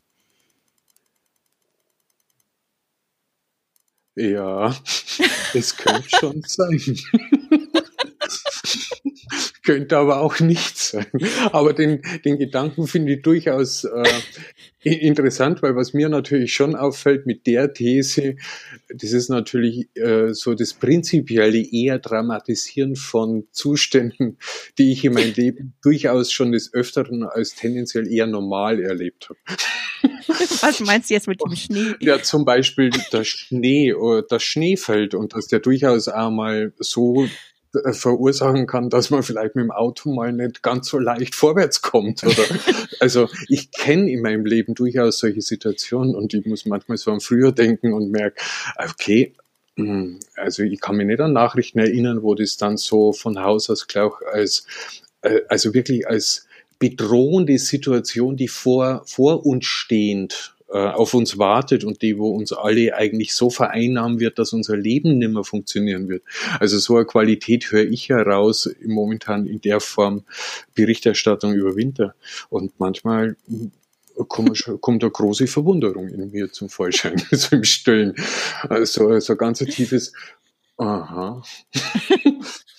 Ja, 4.21 4.77
es 5.55 5.75
könnte 5.75 6.11
schon 6.11 6.43
sein. 6.47 6.99
Könnte 9.71 9.99
aber 9.99 10.21
auch 10.21 10.41
nicht 10.41 10.77
sein. 10.77 11.07
Aber 11.53 11.73
den, 11.73 12.03
den 12.25 12.39
Gedanken 12.39 12.89
finde 12.89 13.15
ich 13.15 13.23
durchaus 13.23 13.85
äh, 13.85 14.05
interessant, 14.83 15.63
weil 15.63 15.77
was 15.77 15.95
mir 15.95 16.09
natürlich 16.09 16.53
schon 16.53 16.75
auffällt 16.75 17.25
mit 17.25 17.47
der 17.47 17.73
These, 17.73 18.35
das 18.89 19.13
ist 19.13 19.29
natürlich 19.29 19.89
äh, 19.95 20.33
so 20.33 20.55
das 20.55 20.75
prinzipielle 20.75 21.65
eher 21.71 22.01
Dramatisieren 22.01 22.97
von 22.97 23.47
Zuständen, 23.53 24.39
die 24.77 24.91
ich 24.91 25.05
in 25.05 25.13
meinem 25.13 25.35
Leben 25.35 25.75
durchaus 25.83 26.33
schon 26.33 26.51
des 26.51 26.75
Öfteren 26.75 27.23
als 27.23 27.55
tendenziell 27.55 28.13
eher 28.13 28.27
normal 28.27 28.81
erlebt 28.81 29.29
habe. 29.29 29.39
Was 30.63 30.81
meinst 30.81 31.11
du 31.11 31.15
jetzt 31.15 31.29
mit 31.29 31.41
dem 31.45 31.55
Schnee? 31.55 31.95
Ja, 32.01 32.21
zum 32.23 32.45
Beispiel 32.45 32.91
der 33.13 33.23
Schnee 33.23 33.95
oder 33.95 34.23
das 34.23 34.43
Schneefeld 34.43 35.15
und 35.15 35.35
dass 35.35 35.47
der 35.47 35.61
durchaus 35.61 36.09
auch 36.09 36.31
mal 36.31 36.73
so 36.79 37.25
äh, 37.25 37.29
verursachen 37.93 38.67
kann, 38.67 38.91
dass 38.91 39.11
man 39.11 39.23
vielleicht 39.23 39.55
mit 39.55 39.65
dem 39.65 39.71
Auto 39.71 40.13
mal 40.13 40.33
nicht 40.33 40.63
ganz 40.63 40.89
so 40.89 40.99
leicht 40.99 41.35
vorwärts 41.35 41.83
kommt. 41.83 42.25
Oder 42.25 42.45
also 43.01 43.29
ich 43.49 43.71
kenne 43.71 44.11
in 44.11 44.23
meinem 44.23 44.45
Leben 44.45 44.75
durchaus 44.75 45.19
solche 45.19 45.41
Situationen 45.41 46.15
und 46.15 46.35
ich 46.35 46.45
muss 46.47 46.67
manchmal 46.67 46.99
so 46.99 47.13
an 47.13 47.21
früher 47.21 47.53
denken 47.53 47.93
und 47.93 48.11
merke, 48.11 48.41
okay, 48.77 49.35
hm, 49.77 50.19
also 50.37 50.63
ich 50.63 50.81
kann 50.81 50.97
mich 50.97 51.07
nicht 51.07 51.21
an 51.21 51.33
Nachrichten 51.33 51.79
erinnern, 51.79 52.23
wo 52.23 52.35
das 52.35 52.57
dann 52.57 52.77
so 52.77 53.13
von 53.13 53.41
Haus 53.41 53.71
aus 53.71 53.87
gleich 53.87 54.13
als 54.33 54.67
äh, 55.23 55.41
also 55.49 55.75
wirklich 55.75 56.09
als 56.09 56.47
bedrohende 56.79 57.59
Situation, 57.59 58.37
die 58.37 58.49
vor, 58.49 59.03
vor 59.07 59.47
uns 59.47 59.67
stehend 59.67 60.57
äh, 60.60 60.60
auf 60.71 61.15
uns 61.15 61.39
wartet 61.39 61.85
und 61.85 62.03
die, 62.03 62.19
wo 62.19 62.31
uns 62.31 62.53
alle 62.53 62.95
eigentlich 62.95 63.35
so 63.35 63.51
vereinnahmen 63.51 64.21
wird, 64.21 64.39
dass 64.39 64.53
unser 64.53 64.77
Leben 64.77 65.19
nicht 65.19 65.33
mehr 65.33 65.45
funktionieren 65.45 66.09
wird. 66.09 66.23
Also 66.59 66.79
so 66.79 66.97
eine 66.97 67.07
Qualität 67.07 67.73
höre 67.73 67.85
ich 67.85 68.09
heraus 68.09 68.71
momentan 68.85 69.47
in 69.47 69.61
der 69.61 69.81
Form 69.81 70.25
Berichterstattung 70.75 71.55
über 71.55 71.77
Winter. 71.77 72.15
Und 72.51 72.79
manchmal 72.79 73.37
kommt, 74.29 75.03
eine 75.03 75.11
große 75.11 75.47
Verwunderung 75.47 76.09
in 76.09 76.31
mir 76.31 76.53
zum 76.53 76.69
Vorschein, 76.69 77.21
so 77.31 77.57
im 77.57 77.65
Stillen. 77.65 78.15
Also 78.69 79.19
so 79.19 79.33
ein 79.33 79.39
ganz 79.39 79.59
tiefes 79.59 80.13
Aha. 80.81 81.43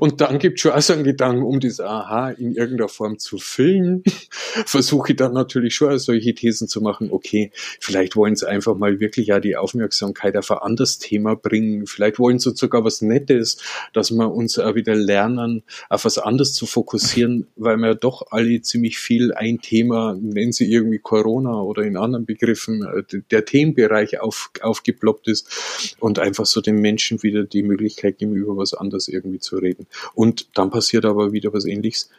Und 0.00 0.20
dann 0.20 0.38
gibt 0.38 0.58
es 0.58 0.62
schon 0.62 0.72
auch 0.72 0.80
so 0.80 0.92
einen 0.92 1.04
Gedanken, 1.04 1.42
um 1.42 1.60
das 1.60 1.80
Aha 1.80 2.30
in 2.30 2.54
irgendeiner 2.54 2.88
Form 2.88 3.18
zu 3.18 3.38
füllen, 3.38 4.02
versuche 4.66 5.12
ich 5.12 5.16
dann 5.16 5.32
natürlich 5.32 5.74
schon 5.74 5.98
solche 5.98 6.34
Thesen 6.34 6.68
zu 6.68 6.80
machen, 6.80 7.08
okay, 7.10 7.50
vielleicht 7.80 8.16
wollen 8.16 8.36
sie 8.36 8.48
einfach 8.48 8.76
mal 8.76 9.00
wirklich 9.00 9.28
ja 9.28 9.40
die 9.40 9.56
Aufmerksamkeit 9.56 10.36
auf 10.36 10.50
ein 10.50 10.58
anderes 10.58 10.98
Thema 10.98 11.36
bringen, 11.36 11.86
vielleicht 11.86 12.18
wollen 12.18 12.38
sie 12.38 12.52
sogar 12.54 12.84
was 12.84 13.02
Nettes, 13.02 13.58
dass 13.92 14.10
wir 14.10 14.32
uns 14.32 14.58
auch 14.58 14.74
wieder 14.74 14.94
lernen, 14.94 15.62
auf 15.88 16.04
was 16.04 16.18
anderes 16.18 16.54
zu 16.54 16.66
fokussieren, 16.66 17.46
weil 17.56 17.76
wir 17.76 17.94
doch 17.94 18.26
alle 18.30 18.60
ziemlich 18.62 18.98
viel 18.98 19.32
ein 19.32 19.60
Thema, 19.60 20.14
nennen 20.20 20.52
sie 20.52 20.70
irgendwie 20.70 20.98
Corona 20.98 21.60
oder 21.60 21.82
in 21.82 21.96
anderen 21.96 22.26
Begriffen, 22.26 22.82
äh, 22.82 23.20
der 23.30 23.44
Themenbereich 23.44 24.20
auf, 24.20 24.50
aufgeploppt 24.60 25.28
ist 25.28 25.96
und 26.00 26.18
einfach 26.18 26.46
so 26.46 26.60
den 26.60 26.76
Menschen 26.76 27.22
wieder 27.22 27.44
die 27.44 27.62
Möglichkeit 27.62 28.18
geben, 28.18 28.34
über 28.34 28.56
was 28.56 28.74
anderes 28.74 29.08
irgendwie 29.08 29.38
zu 29.38 29.56
reden. 29.56 29.81
Und 30.14 30.56
dann 30.58 30.70
passiert 30.70 31.04
aber 31.04 31.32
wieder 31.32 31.52
was 31.52 31.64
ähnliches. 31.64 32.10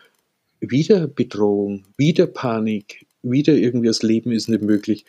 Wieder 0.60 1.08
Bedrohung, 1.08 1.84
wieder 1.98 2.28
Panik, 2.28 3.06
wieder 3.22 3.54
irgendwie 3.54 3.88
das 3.88 4.04
Leben 4.04 4.32
ist 4.32 4.48
nicht 4.48 4.62
möglich. 4.62 5.06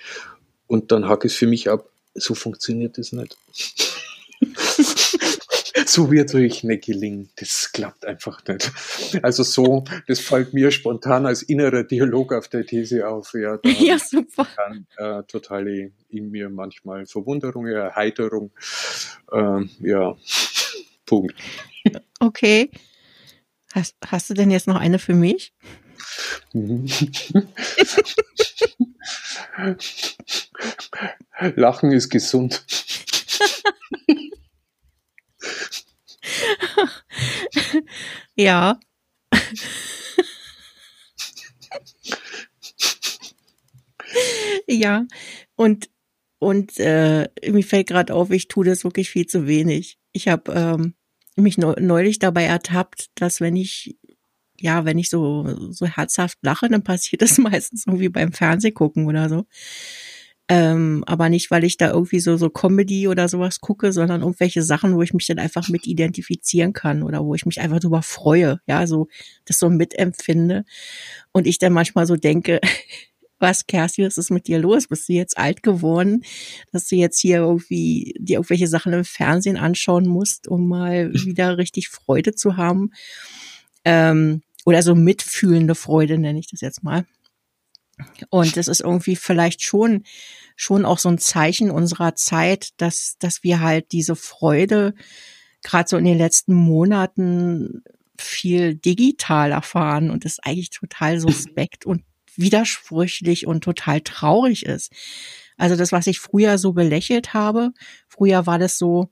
Und 0.67 0.91
dann 0.93 1.09
hack 1.09 1.25
es 1.25 1.35
für 1.35 1.47
mich 1.47 1.71
ab, 1.71 1.89
so 2.15 2.35
funktioniert 2.35 2.99
das 2.99 3.13
nicht. 3.13 3.37
so 5.87 6.11
wird 6.11 6.31
es 6.31 6.35
euch 6.35 6.65
nicht 6.65 6.85
gelingen. 6.85 7.31
Das 7.37 7.71
klappt 7.73 8.05
einfach 8.07 8.43
nicht. 8.47 8.71
Also 9.23 9.43
so, 9.43 9.85
das 10.07 10.21
fällt 10.21 10.55
mir 10.55 10.71
spontan 10.71 11.27
als 11.27 11.43
innerer 11.43 11.85
Dialog 11.85 12.33
auf 12.33 12.49
der 12.49 12.67
These 12.67 13.09
auf. 13.09 13.35
Ja, 13.35 13.59
ja 13.65 13.99
super. 13.99 14.47
Dann, 14.57 14.87
äh, 14.97 15.23
totale 15.25 15.93
in 16.09 16.31
mir 16.31 16.49
manchmal 16.49 17.07
Verwunderung, 17.07 17.67
Erheiterung. 17.67 18.51
Ähm, 19.33 19.71
ja, 19.81 20.17
Punkt. 21.07 21.35
Okay. 22.21 22.71
Hast, 23.75 23.97
hast 24.07 24.31
du 24.31 24.35
denn 24.35 24.51
jetzt 24.51 24.67
noch 24.67 24.77
eine 24.77 24.99
für 24.99 25.15
mich? 25.15 25.53
Lachen 31.57 31.93
ist 31.93 32.09
gesund. 32.09 32.65
ja. 38.37 38.79
ja, 44.67 45.07
und 45.57 45.91
und 46.39 46.79
äh, 46.79 47.29
mir 47.49 47.65
fällt 47.65 47.89
gerade 47.89 48.15
auf, 48.15 48.31
ich 48.31 48.49
tue 48.49 48.67
das 48.67 48.85
wirklich 48.85 49.09
viel 49.11 49.27
zu 49.27 49.47
wenig. 49.47 49.99
Ich 50.13 50.29
habe 50.29 50.53
ähm, 50.53 50.95
mich 51.43 51.59
neulich 51.59 52.19
dabei 52.19 52.45
ertappt, 52.45 53.11
dass 53.17 53.41
wenn 53.41 53.57
ich 53.57 53.97
ja, 54.57 54.85
wenn 54.85 54.99
ich 54.99 55.11
so 55.11 55.73
so 55.73 55.87
herzhaft 55.87 56.39
lache, 56.43 56.69
dann 56.69 56.85
passiert 56.85 57.23
das 57.23 57.39
meistens 57.39 57.87
irgendwie 57.87 58.09
beim 58.09 58.33
Fernsehgucken 58.33 59.07
oder 59.07 59.29
so. 59.29 59.47
Ähm, 60.49 61.05
aber 61.07 61.31
nicht, 61.31 61.51
weil 61.51 61.65
ich 61.65 61.79
da 61.79 61.91
irgendwie 61.91 62.21
so 62.21 62.37
so 62.37 62.51
Comedy 62.51 63.09
oder 63.09 63.29
sowas 63.29 63.61
gucke, 63.61 63.93
sondern 63.93 64.21
irgendwelche 64.21 64.61
Sachen, 64.63 64.95
wo 64.95 65.01
ich 65.01 65.15
mich 65.15 65.27
dann 65.27 65.39
einfach 65.39 65.71
mit 65.71 65.87
identifizieren 65.87 66.75
kann 66.75 67.03
oder 67.03 67.25
wo 67.25 67.35
ich 67.35 67.47
mich 67.47 67.61
einfach 67.63 67.81
drüber 67.81 68.03
freue, 68.03 68.61
ja, 68.67 68.87
so 68.87 69.09
das 69.47 69.59
so 69.59 69.71
mitempfinde 69.71 70.65
und 71.33 71.47
ich 71.47 71.59
dann 71.59 71.73
manchmal 71.73 72.07
so 72.07 72.17
denke, 72.17 72.61
was, 73.45 73.67
Kerstin, 73.67 74.07
was 74.07 74.17
ist 74.17 74.31
mit 74.31 74.49
dir 74.49 74.59
los? 74.59 74.89
Bist 74.89 75.09
du 75.09 75.13
jetzt 75.13 75.37
alt 75.37 75.63
geworden, 75.63 76.25
dass 76.73 76.89
du 76.89 76.97
jetzt 76.97 77.21
hier 77.21 77.39
irgendwie 77.39 78.15
dir 78.19 78.39
irgendwelche 78.39 78.69
Sachen 78.69 78.95
im 78.95 79.05
Fernsehen 79.05 79.59
anschauen 79.59 80.07
musst, 80.07 80.49
um 80.49 80.67
mal 80.67 81.13
wieder 81.13 81.59
richtig 81.59 81.89
Freude 81.89 82.35
zu 82.35 82.57
haben? 82.57 82.91
Ähm, 83.85 84.43
oder 84.65 84.83
so 84.83 84.95
mitfühlende 84.95 85.75
Freude 85.75 86.17
nenne 86.17 86.39
ich 86.39 86.49
das 86.49 86.63
jetzt 86.63 86.83
mal. 86.83 87.05
Und 88.31 88.57
das 88.57 88.67
ist 88.67 88.81
irgendwie 88.81 89.15
vielleicht 89.15 89.63
schon, 89.63 90.05
schon 90.57 90.87
auch 90.87 90.99
so 90.99 91.11
ein 91.11 91.19
Zeichen 91.19 91.71
unserer 91.71 92.15
Zeit, 92.15 92.71
dass, 92.79 93.17
dass 93.19 93.45
wir 93.45 93.61
halt 93.61 93.93
diese 93.93 94.17
Freude 94.17 94.95
gerade 95.63 95.89
so 95.89 95.99
in 95.99 96.05
den 96.07 96.19
letzten 96.19 96.55
Monaten 96.55 97.85
viel 98.19 98.75
digital 98.75 99.53
erfahren 99.53 100.11
und 100.11 100.25
das 100.25 100.33
ist 100.33 100.47
eigentlich 100.47 100.71
total 100.71 101.21
suspekt 101.21 101.85
und 101.85 102.03
widersprüchlich 102.37 103.47
und 103.47 103.63
total 103.63 104.01
traurig 104.01 104.67
ist. 104.67 104.93
Also 105.57 105.77
das, 105.77 105.93
was 105.93 106.07
ich 106.07 106.21
früher 106.21 106.59
so 106.59 106.73
belächelt 106.73 107.35
habe, 107.35 107.73
früher 108.09 108.47
war 108.47 108.59
das 108.59 108.79
so, 108.79 109.09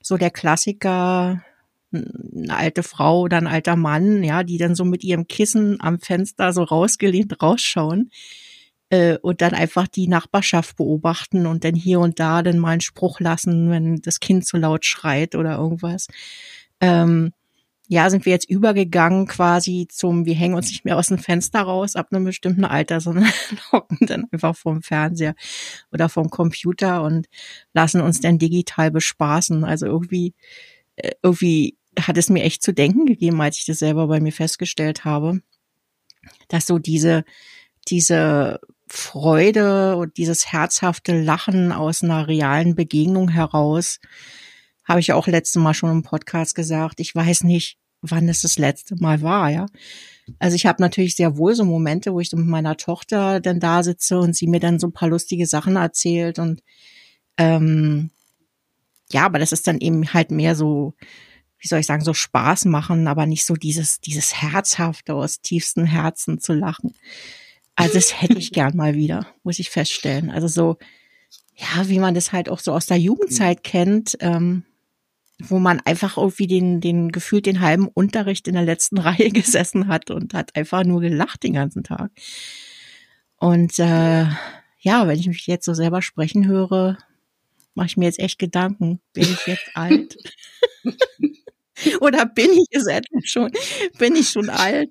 so 0.00 0.16
der 0.16 0.30
Klassiker, 0.30 1.42
eine 1.92 2.56
alte 2.56 2.82
Frau 2.82 3.20
oder 3.20 3.36
ein 3.36 3.46
alter 3.46 3.76
Mann, 3.76 4.22
ja, 4.22 4.42
die 4.44 4.58
dann 4.58 4.74
so 4.74 4.84
mit 4.84 5.04
ihrem 5.04 5.26
Kissen 5.26 5.80
am 5.80 5.98
Fenster 5.98 6.52
so 6.52 6.62
rausgelehnt 6.62 7.42
rausschauen 7.42 8.10
äh, 8.90 9.18
und 9.18 9.40
dann 9.40 9.54
einfach 9.54 9.88
die 9.88 10.08
Nachbarschaft 10.08 10.76
beobachten 10.76 11.46
und 11.46 11.64
dann 11.64 11.74
hier 11.74 12.00
und 12.00 12.20
da 12.20 12.42
dann 12.42 12.58
mal 12.58 12.70
einen 12.70 12.80
Spruch 12.80 13.20
lassen, 13.20 13.70
wenn 13.70 13.96
das 13.96 14.20
Kind 14.20 14.46
zu 14.46 14.56
laut 14.56 14.84
schreit 14.84 15.34
oder 15.34 15.56
irgendwas. 15.56 16.08
Ähm, 16.80 17.32
ja, 17.92 18.08
sind 18.08 18.24
wir 18.24 18.32
jetzt 18.32 18.48
übergegangen 18.48 19.26
quasi 19.26 19.86
zum, 19.86 20.24
wir 20.24 20.34
hängen 20.34 20.54
uns 20.54 20.68
nicht 20.68 20.86
mehr 20.86 20.96
aus 20.96 21.08
dem 21.08 21.18
Fenster 21.18 21.60
raus 21.60 21.94
ab 21.94 22.08
einem 22.10 22.24
bestimmten 22.24 22.64
Alter, 22.64 23.02
sondern 23.02 23.30
hocken 23.72 24.06
dann 24.06 24.28
einfach 24.32 24.56
vorm 24.56 24.80
Fernseher 24.80 25.34
oder 25.92 26.08
vom 26.08 26.30
Computer 26.30 27.02
und 27.02 27.28
lassen 27.74 28.00
uns 28.00 28.22
dann 28.22 28.38
digital 28.38 28.90
bespaßen. 28.90 29.64
Also 29.64 29.84
irgendwie, 29.84 30.32
äh, 30.96 31.10
irgendwie 31.22 31.76
hat 32.00 32.16
es 32.16 32.30
mir 32.30 32.42
echt 32.44 32.62
zu 32.62 32.72
denken 32.72 33.04
gegeben, 33.04 33.38
als 33.42 33.58
ich 33.58 33.66
das 33.66 33.80
selber 33.80 34.06
bei 34.06 34.20
mir 34.20 34.32
festgestellt 34.32 35.04
habe, 35.04 35.42
dass 36.48 36.66
so 36.66 36.78
diese, 36.78 37.24
diese 37.88 38.60
Freude 38.88 39.96
und 39.96 40.16
dieses 40.16 40.50
herzhafte 40.50 41.20
Lachen 41.20 41.72
aus 41.72 42.02
einer 42.02 42.26
realen 42.26 42.74
Begegnung 42.74 43.28
heraus, 43.28 44.00
habe 44.82 45.00
ich 45.00 45.12
auch 45.12 45.26
letztes 45.26 45.60
Mal 45.60 45.74
schon 45.74 45.90
im 45.90 46.02
Podcast 46.02 46.54
gesagt. 46.54 47.00
Ich 47.00 47.14
weiß 47.14 47.44
nicht, 47.44 47.78
wann 48.02 48.28
es 48.28 48.42
das 48.42 48.58
letzte 48.58 48.96
Mal 48.96 49.22
war, 49.22 49.50
ja. 49.50 49.66
Also 50.38 50.54
ich 50.54 50.66
habe 50.66 50.82
natürlich 50.82 51.16
sehr 51.16 51.36
wohl 51.36 51.54
so 51.54 51.64
Momente, 51.64 52.12
wo 52.12 52.20
ich 52.20 52.32
mit 52.32 52.46
meiner 52.46 52.76
Tochter 52.76 53.40
dann 53.40 53.60
da 53.60 53.82
sitze 53.82 54.18
und 54.18 54.36
sie 54.36 54.46
mir 54.46 54.60
dann 54.60 54.78
so 54.78 54.88
ein 54.88 54.92
paar 54.92 55.08
lustige 55.08 55.46
Sachen 55.46 55.76
erzählt 55.76 56.38
und 56.38 56.62
ähm, 57.38 58.10
ja, 59.10 59.24
aber 59.24 59.38
das 59.38 59.52
ist 59.52 59.66
dann 59.66 59.78
eben 59.78 60.12
halt 60.12 60.30
mehr 60.30 60.54
so, 60.54 60.94
wie 61.58 61.68
soll 61.68 61.80
ich 61.80 61.86
sagen, 61.86 62.04
so 62.04 62.14
Spaß 62.14 62.64
machen, 62.66 63.06
aber 63.06 63.26
nicht 63.26 63.44
so 63.44 63.54
dieses, 63.54 64.00
dieses 64.00 64.42
Herzhafte 64.42 65.14
aus 65.14 65.40
tiefstem 65.40 65.84
Herzen 65.84 66.40
zu 66.40 66.52
lachen. 66.52 66.94
Also 67.74 67.94
das 67.94 68.20
hätte 68.20 68.38
ich 68.38 68.52
gern 68.52 68.76
mal 68.76 68.94
wieder, 68.94 69.26
muss 69.42 69.58
ich 69.58 69.70
feststellen. 69.70 70.30
Also 70.30 70.48
so, 70.48 70.78
ja, 71.56 71.88
wie 71.88 71.98
man 71.98 72.14
das 72.14 72.32
halt 72.32 72.48
auch 72.48 72.58
so 72.58 72.72
aus 72.72 72.86
der 72.86 72.98
Jugendzeit 72.98 73.62
kennt, 73.62 74.16
ähm, 74.20 74.64
wo 75.48 75.58
man 75.58 75.80
einfach 75.80 76.16
irgendwie 76.16 76.46
den, 76.46 76.80
den 76.80 77.10
gefühlt 77.10 77.46
den 77.46 77.60
halben 77.60 77.88
Unterricht 77.88 78.48
in 78.48 78.54
der 78.54 78.64
letzten 78.64 78.98
Reihe 78.98 79.30
gesessen 79.30 79.88
hat 79.88 80.10
und 80.10 80.34
hat 80.34 80.54
einfach 80.56 80.84
nur 80.84 81.00
gelacht 81.00 81.42
den 81.42 81.54
ganzen 81.54 81.84
Tag. 81.84 82.10
Und 83.36 83.78
äh, 83.78 84.26
ja, 84.78 85.08
wenn 85.08 85.18
ich 85.18 85.26
mich 85.26 85.46
jetzt 85.46 85.64
so 85.64 85.74
selber 85.74 86.02
sprechen 86.02 86.46
höre, 86.46 86.98
mache 87.74 87.86
ich 87.86 87.96
mir 87.96 88.04
jetzt 88.04 88.18
echt 88.18 88.38
Gedanken. 88.38 89.00
Bin 89.12 89.24
ich 89.24 89.46
jetzt 89.46 89.70
alt? 89.74 90.16
Oder 92.00 92.26
bin 92.26 92.50
ich 92.52 92.66
es 92.70 92.86
etwa 92.86 93.18
schon? 93.24 93.50
Bin 93.98 94.14
ich 94.14 94.28
schon 94.28 94.50
alt? 94.50 94.90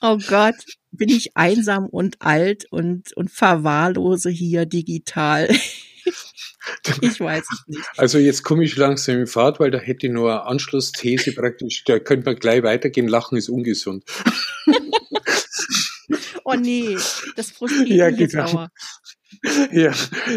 Oh 0.00 0.18
Gott, 0.28 0.56
bin 0.90 1.08
ich 1.08 1.36
einsam 1.36 1.86
und 1.86 2.20
alt 2.22 2.64
und, 2.72 3.12
und 3.16 3.30
verwahrlose 3.30 4.30
hier 4.30 4.66
digital? 4.66 5.48
Ich 7.00 7.20
weiß 7.20 7.44
es 7.52 7.64
nicht. 7.66 7.84
Also 7.96 8.18
jetzt 8.18 8.42
komme 8.42 8.64
ich 8.64 8.76
langsam 8.76 9.18
in 9.18 9.26
Fahrt, 9.26 9.60
weil 9.60 9.70
da 9.70 9.78
hätte 9.78 10.06
ich 10.06 10.12
nur 10.12 10.30
eine 10.32 10.46
Anschlussthese 10.46 11.32
praktisch, 11.32 11.84
da 11.84 11.98
könnte 11.98 12.26
man 12.26 12.36
gleich 12.36 12.62
weitergehen, 12.62 13.08
Lachen 13.08 13.36
ist 13.36 13.48
ungesund. 13.48 14.04
oh 16.44 16.54
nee, 16.54 16.96
das 17.36 17.50
frustriert 17.50 17.88
ja, 17.88 18.10
mich 18.10 18.30
genau. 18.30 18.68
jetzt 19.42 19.72
Ja, 19.72 19.92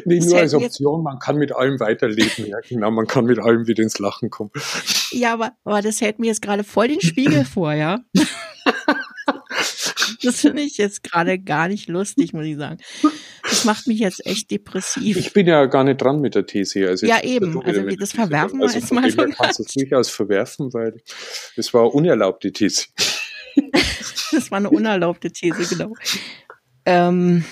nicht 0.06 0.28
nur 0.28 0.40
als 0.40 0.54
Option, 0.54 1.04
man 1.04 1.20
kann 1.20 1.38
mit 1.38 1.52
allem 1.52 1.80
weiterleben. 1.80 2.46
Ja, 2.48 2.60
genau, 2.68 2.92
man 2.92 3.08
kann 3.08 3.26
mit 3.26 3.40
allem 3.40 3.68
wieder 3.68 3.84
ins 3.84 4.00
Lachen 4.00 4.30
kommen. 4.30 4.52
Ja, 5.12 5.34
aber, 5.34 5.54
aber 5.64 5.82
das 5.82 6.02
hält 6.02 6.20
mir 6.20 6.28
jetzt 6.28 6.42
gerade 6.42 6.64
voll 6.64 6.90
den 6.90 7.02
Spiegel 7.02 7.46
vor, 7.54 7.74
ja. 7.74 8.00
Das 10.24 10.42
finde 10.42 10.62
ich 10.62 10.78
jetzt 10.78 11.04
gerade 11.04 11.40
gar 11.40 11.68
nicht 11.68 11.88
lustig, 11.88 12.34
muss 12.34 12.46
ich 12.46 12.58
sagen. 12.58 12.78
Das 13.44 13.66
macht 13.66 13.88
mich 13.88 14.00
jetzt 14.00 14.26
echt 14.26 14.52
depressiv. 14.52 15.18
Ich 15.18 15.34
bin 15.34 15.48
ja 15.48 15.66
gar 15.66 15.84
nicht 15.84 16.02
dran 16.02 16.20
mit 16.20 16.36
der 16.36 16.46
These. 16.46 16.88
Also 16.88 17.06
ja, 17.06 17.24
eben. 17.24 17.62
Also 17.64 17.82
das 17.84 18.12
verwerfen 18.12 18.60
wir 18.60 18.66
also 18.66 18.80
jetzt 18.80 18.92
mal 18.92 19.10
so. 19.10 19.24
kannst 19.26 19.60
du 19.60 19.64
es 19.64 19.74
durchaus 19.74 20.10
verwerfen, 20.10 20.74
weil 20.74 21.02
das 21.56 21.74
war 21.74 21.94
unerlaubte 21.94 22.52
These. 22.52 22.88
das 24.32 24.52
war 24.52 24.58
eine 24.58 24.70
unerlaubte 24.70 25.32
These, 25.32 25.76
genau. 25.76 25.94
Ähm, 26.86 27.46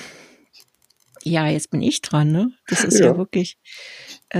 ja, 1.23 1.47
jetzt 1.47 1.71
bin 1.71 1.81
ich 1.81 2.01
dran, 2.01 2.31
ne? 2.31 2.51
Das 2.67 2.83
ist 2.83 2.99
ja, 2.99 3.07
ja 3.07 3.17
wirklich. 3.17 3.57
Äh, 4.29 4.39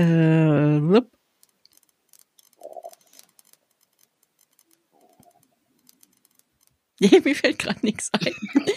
Nee, 7.00 7.20
mir 7.24 7.34
fällt 7.34 7.58
gerade 7.60 7.80
nichts 7.82 8.10
ein. 8.12 8.32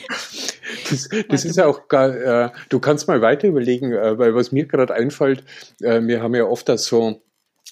Das, 0.90 1.10
das 1.28 1.46
ist 1.46 1.58
ja 1.58 1.66
auch 1.66 1.88
gar, 1.88 2.46
äh, 2.46 2.50
du 2.70 2.80
kannst 2.80 3.08
mal 3.08 3.22
weiter 3.22 3.48
überlegen, 3.48 3.92
äh, 3.92 4.18
weil 4.18 4.36
was 4.36 4.52
mir 4.52 4.66
gerade 4.66 4.94
einfällt, 4.94 5.44
äh, 5.82 6.02
wir 6.02 6.22
haben 6.22 6.36
ja 6.36 6.46
oft 6.46 6.70
das 6.70 6.86
so, 6.86 7.22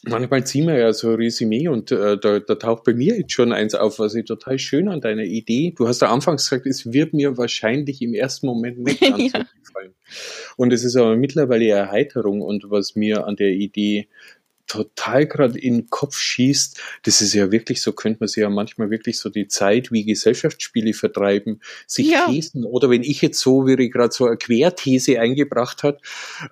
manchmal 0.04 0.46
ziehen 0.46 0.68
wir 0.68 0.78
ja 0.78 0.92
so 0.92 1.10
ein 1.12 1.16
Resümee 1.16 1.68
und 1.68 1.92
äh, 1.92 2.18
da, 2.18 2.40
da 2.40 2.56
taucht 2.56 2.84
bei 2.84 2.94
mir 2.94 3.18
jetzt 3.18 3.32
schon 3.32 3.54
eins 3.54 3.76
auf, 3.76 4.00
was 4.00 4.16
ich 4.16 4.26
total 4.26 4.60
schön 4.60 4.90
an 4.90 5.02
deiner 5.02 5.24
Idee, 5.24 5.74
du 5.78 5.88
hast 5.88 6.02
ja 6.02 6.12
anfangs 6.12 6.50
gesagt, 6.50 6.66
es 6.66 6.92
wird 6.92 7.14
mir 7.14 7.38
wahrscheinlich 7.38 8.02
im 8.02 8.14
ersten 8.14 8.48
Moment 8.48 8.80
nicht 8.84 9.02
ganz 9.02 9.32
ja. 9.32 9.46
gefallen. 9.64 9.94
Und 10.58 10.74
es 10.74 10.84
ist 10.84 10.96
aber 10.96 11.16
mittlerweile 11.16 11.70
Erheiterung 11.70 12.42
und 12.42 12.66
was 12.70 12.96
mir 12.96 13.26
an 13.26 13.36
der 13.36 13.52
Idee 13.52 14.08
total 14.70 15.26
gerade 15.26 15.60
in 15.60 15.74
den 15.74 15.90
Kopf 15.90 16.18
schießt, 16.18 16.80
das 17.04 17.22
ist 17.22 17.34
ja 17.34 17.52
wirklich 17.52 17.82
so, 17.82 17.92
könnte 17.92 18.20
man 18.22 18.28
sich 18.28 18.42
ja 18.42 18.50
manchmal 18.50 18.90
wirklich 18.90 19.18
so 19.20 19.30
die 19.30 19.48
Zeit 19.48 19.92
wie 19.92 20.06
Gesellschaftsspiele 20.06 20.94
vertreiben, 20.94 21.60
sich 21.88 22.12
ja. 22.12 22.28
Thesen, 22.28 22.64
oder 22.64 22.90
wenn 22.90 23.04
ich 23.04 23.22
jetzt 23.22 23.40
so, 23.40 23.66
wie 23.66 23.74
ich 23.84 23.92
gerade 23.92 24.14
so 24.14 24.28
eine 24.28 24.38
Querthese 24.38 25.20
eingebracht 25.20 25.84
hat, 25.84 26.02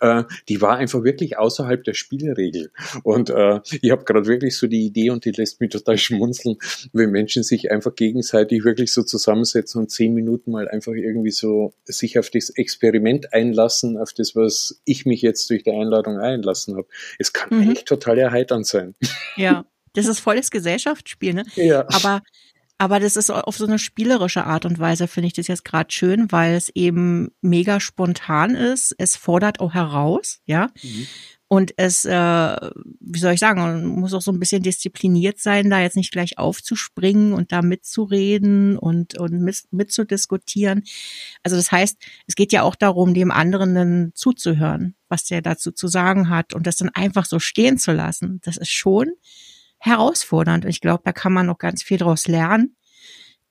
äh, 0.02 0.24
die 0.50 0.62
war 0.62 0.78
einfach 0.78 1.04
wirklich 1.04 1.38
außerhalb 1.38 1.84
der 1.84 1.94
Spielregel. 1.94 2.72
Und 3.04 3.30
äh, 3.30 3.62
ich 3.82 3.92
habe 3.92 4.04
gerade 4.04 4.26
wirklich 4.26 4.58
so 4.58 4.68
die 4.68 4.86
Idee 4.86 5.12
und 5.12 5.24
die 5.24 5.32
lässt 5.32 5.62
mich 5.62 5.70
total 5.70 5.98
schmunzeln, 5.98 6.58
wenn 6.94 7.12
Menschen 7.12 7.44
sich 7.44 7.70
einfach 7.70 7.94
gegenseitig 7.96 8.64
wirklich 8.66 8.92
so 8.92 9.04
zusammensetzen 9.04 9.82
und 9.82 9.92
zehn 9.92 10.14
Minuten 10.16 10.52
mal 10.52 10.68
einfach 10.68 10.94
irgendwie 10.94 11.32
so 11.32 11.74
sich 11.86 12.18
auf 12.18 12.32
das 12.32 12.50
Experiment 12.50 13.32
einlassen, 13.32 13.98
auf 13.98 14.12
das, 14.14 14.36
was 14.36 14.82
ich 14.86 15.06
mich 15.06 15.22
jetzt 15.22 15.52
durch 15.52 15.64
die 15.64 15.72
Einladung 15.72 16.18
einlassen 16.18 16.76
habe. 16.76 16.88
Es 17.20 17.32
kann 17.32 17.60
mhm. 17.60 17.72
echt 17.72 17.86
total 17.86 18.07
total 18.08 18.20
erheiternd 18.20 18.66
sein. 18.66 18.96
Ja, 19.36 19.66
das 19.94 20.06
ist 20.08 20.20
volles 20.20 20.52
Gesellschaftsspiel, 20.52 21.34
ne? 21.34 21.44
Ja. 21.56 21.86
Aber, 21.90 22.22
aber 22.78 23.00
das 23.00 23.16
ist 23.16 23.32
auf 23.32 23.58
so 23.58 23.66
eine 23.66 23.80
spielerische 23.80 24.46
Art 24.46 24.66
und 24.66 24.78
Weise, 24.78 25.08
finde 25.08 25.28
ich 25.28 25.34
das 25.34 25.48
jetzt 25.48 25.66
gerade 25.66 25.92
schön, 25.92 26.32
weil 26.32 26.54
es 26.54 26.70
eben 26.70 27.30
mega 27.42 27.80
spontan 27.80 28.56
ist. 28.56 28.94
Es 29.00 29.16
fordert 29.16 29.60
auch 29.60 29.74
heraus, 29.74 30.42
ja. 30.46 30.70
Mhm. 30.84 31.08
Und 31.50 31.74
es, 31.78 32.04
äh, 32.04 32.56
wie 33.00 33.20
soll 33.20 33.34
ich 33.34 33.40
sagen, 33.40 33.62
man 33.62 33.86
muss 33.86 34.14
auch 34.14 34.22
so 34.22 34.32
ein 34.32 34.40
bisschen 34.40 34.64
diszipliniert 34.64 35.40
sein, 35.40 35.70
da 35.70 35.80
jetzt 35.80 35.96
nicht 35.96 36.12
gleich 36.12 36.38
aufzuspringen 36.38 37.32
und 37.32 37.54
da 37.54 37.62
mitzureden 37.62 38.78
und, 38.78 39.18
und 39.18 39.42
mit, 39.42 39.64
mitzudiskutieren. 39.72 40.84
Also 41.44 41.56
das 41.56 41.72
heißt, 41.72 41.98
es 42.28 42.36
geht 42.36 42.52
ja 42.52 42.64
auch 42.64 42.76
darum, 42.76 43.14
dem 43.14 43.32
anderen 43.32 43.76
dann 43.76 44.12
zuzuhören, 44.14 44.96
was 45.08 45.24
der 45.24 45.42
dazu 45.42 45.72
zu 45.72 45.88
sagen 45.88 46.30
hat 46.30 46.54
und 46.54 46.68
das 46.68 46.76
dann 46.76 46.90
einfach 46.90 47.26
so 47.26 47.40
stehen 47.40 47.78
zu 47.78 47.94
lassen. 47.94 48.42
Das 48.44 48.58
ist 48.58 48.72
schon 48.72 49.08
herausfordernd. 49.80 50.66
Und 50.66 50.70
ich 50.70 50.82
glaube, 50.82 51.04
da 51.06 51.12
kann 51.12 51.34
man 51.34 51.46
noch 51.46 51.58
ganz 51.58 51.84
viel 51.84 51.98
daraus 51.98 52.28
lernen 52.28 52.76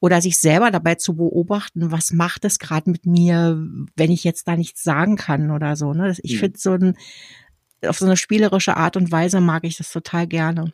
oder 0.00 0.20
sich 0.20 0.38
selber 0.38 0.70
dabei 0.70 0.96
zu 0.96 1.16
beobachten, 1.16 1.90
was 1.90 2.12
macht 2.12 2.44
es 2.44 2.58
gerade 2.58 2.90
mit 2.90 3.06
mir, 3.06 3.62
wenn 3.96 4.10
ich 4.10 4.24
jetzt 4.24 4.46
da 4.46 4.56
nichts 4.56 4.82
sagen 4.82 5.16
kann 5.16 5.50
oder 5.50 5.76
so. 5.76 5.92
Ne? 5.94 6.14
Ich 6.22 6.34
mhm. 6.34 6.38
finde 6.38 6.58
so 6.58 6.72
ein 6.72 6.96
auf 7.84 7.98
so 7.98 8.06
eine 8.06 8.16
spielerische 8.16 8.76
Art 8.76 8.96
und 8.96 9.12
Weise 9.12 9.40
mag 9.40 9.64
ich 9.64 9.76
das 9.76 9.92
total 9.92 10.26
gerne. 10.26 10.72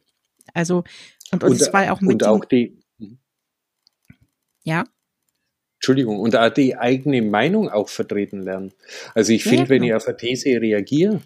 Also, 0.54 0.84
und, 1.30 1.44
und, 1.44 1.50
und 1.50 1.58
zwar 1.58 1.92
auch 1.92 2.00
mit. 2.00 2.14
Und 2.14 2.24
auch 2.24 2.44
die. 2.44 2.78
Mhm. 2.98 3.18
Ja. 4.64 4.84
Entschuldigung, 5.76 6.20
und 6.20 6.36
auch 6.36 6.50
die 6.50 6.76
eigene 6.76 7.22
Meinung 7.22 7.68
auch 7.68 7.88
vertreten 7.88 8.42
lernen. 8.42 8.72
Also 9.14 9.32
ich 9.32 9.42
finde, 9.42 9.64
ja, 9.64 9.68
wenn 9.68 9.82
ich 9.82 9.88
genau. 9.88 9.96
auf 9.96 10.06
eine 10.06 10.16
These 10.16 10.60
reagiere, 10.60 11.22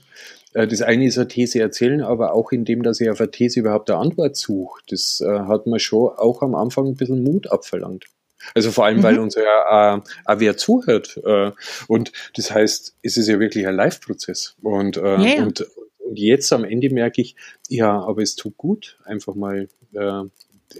das 0.65 0.81
eine 0.83 1.07
ist 1.07 1.19
eine 1.19 1.29
These 1.29 1.61
erzählen, 1.61 2.03
aber 2.03 2.33
auch 2.33 2.53
indem, 2.53 2.83
dass 2.83 3.01
ich 3.01 3.11
auf 3.11 3.21
eine 3.21 3.31
These 3.31 3.61
überhaupt 3.61 3.91
eine 3.91 3.99
Antwort 3.99 4.37
suche, 4.37 4.81
das 4.89 5.21
äh, 5.21 5.41
hat 5.41 5.67
man 5.67 5.79
schon 5.79 6.09
auch 6.17 6.41
am 6.43 6.55
Anfang 6.55 6.87
ein 6.87 6.97
bisschen 6.97 7.23
Mut 7.23 7.51
abverlangt. 7.51 8.07
Also 8.55 8.71
vor 8.71 8.85
allem, 8.85 8.99
mhm. 8.99 9.03
weil 9.03 9.19
uns 9.19 9.35
ja 9.35 9.97
äh, 9.97 10.01
auch 10.25 10.41
wer 10.41 10.57
zuhört. 10.57 11.21
Äh, 11.25 11.53
und 11.89 12.13
das 12.37 12.51
heißt, 12.51 12.97
es 13.03 13.17
ist 13.17 13.29
ja 13.29 13.41
wirklich 13.41 13.67
ein 13.67 13.75
Live-Prozess. 13.75 14.57
Und, 14.63 14.97
äh, 14.97 15.17
ja, 15.19 15.43
und, 15.43 15.67
und 15.99 16.19
jetzt 16.19 16.53
am 16.53 16.65
Ende 16.65 16.91
merke 16.91 17.21
ich, 17.21 17.37
ja, 17.69 18.01
aber 18.01 18.23
es 18.23 18.37
tut 18.37 18.57
gut, 18.57 18.99
einfach 19.05 19.35
mal 19.35 19.69
äh, 19.95 20.23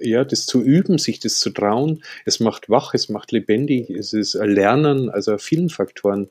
ja, 0.01 0.25
das 0.25 0.47
zu 0.47 0.63
üben, 0.63 0.99
sich 0.99 1.21
das 1.21 1.39
zu 1.39 1.51
trauen. 1.51 2.03
Es 2.25 2.41
macht 2.41 2.69
wach, 2.69 2.95
es 2.95 3.09
macht 3.09 3.33
lebendig, 3.33 3.91
es 3.91 4.13
ist 4.13 4.37
ein 4.37 4.51
Lernen, 4.51 5.11
also 5.11 5.39
vielen 5.39 5.71
Faktoren 5.71 6.29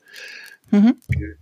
mhm. 0.70 0.96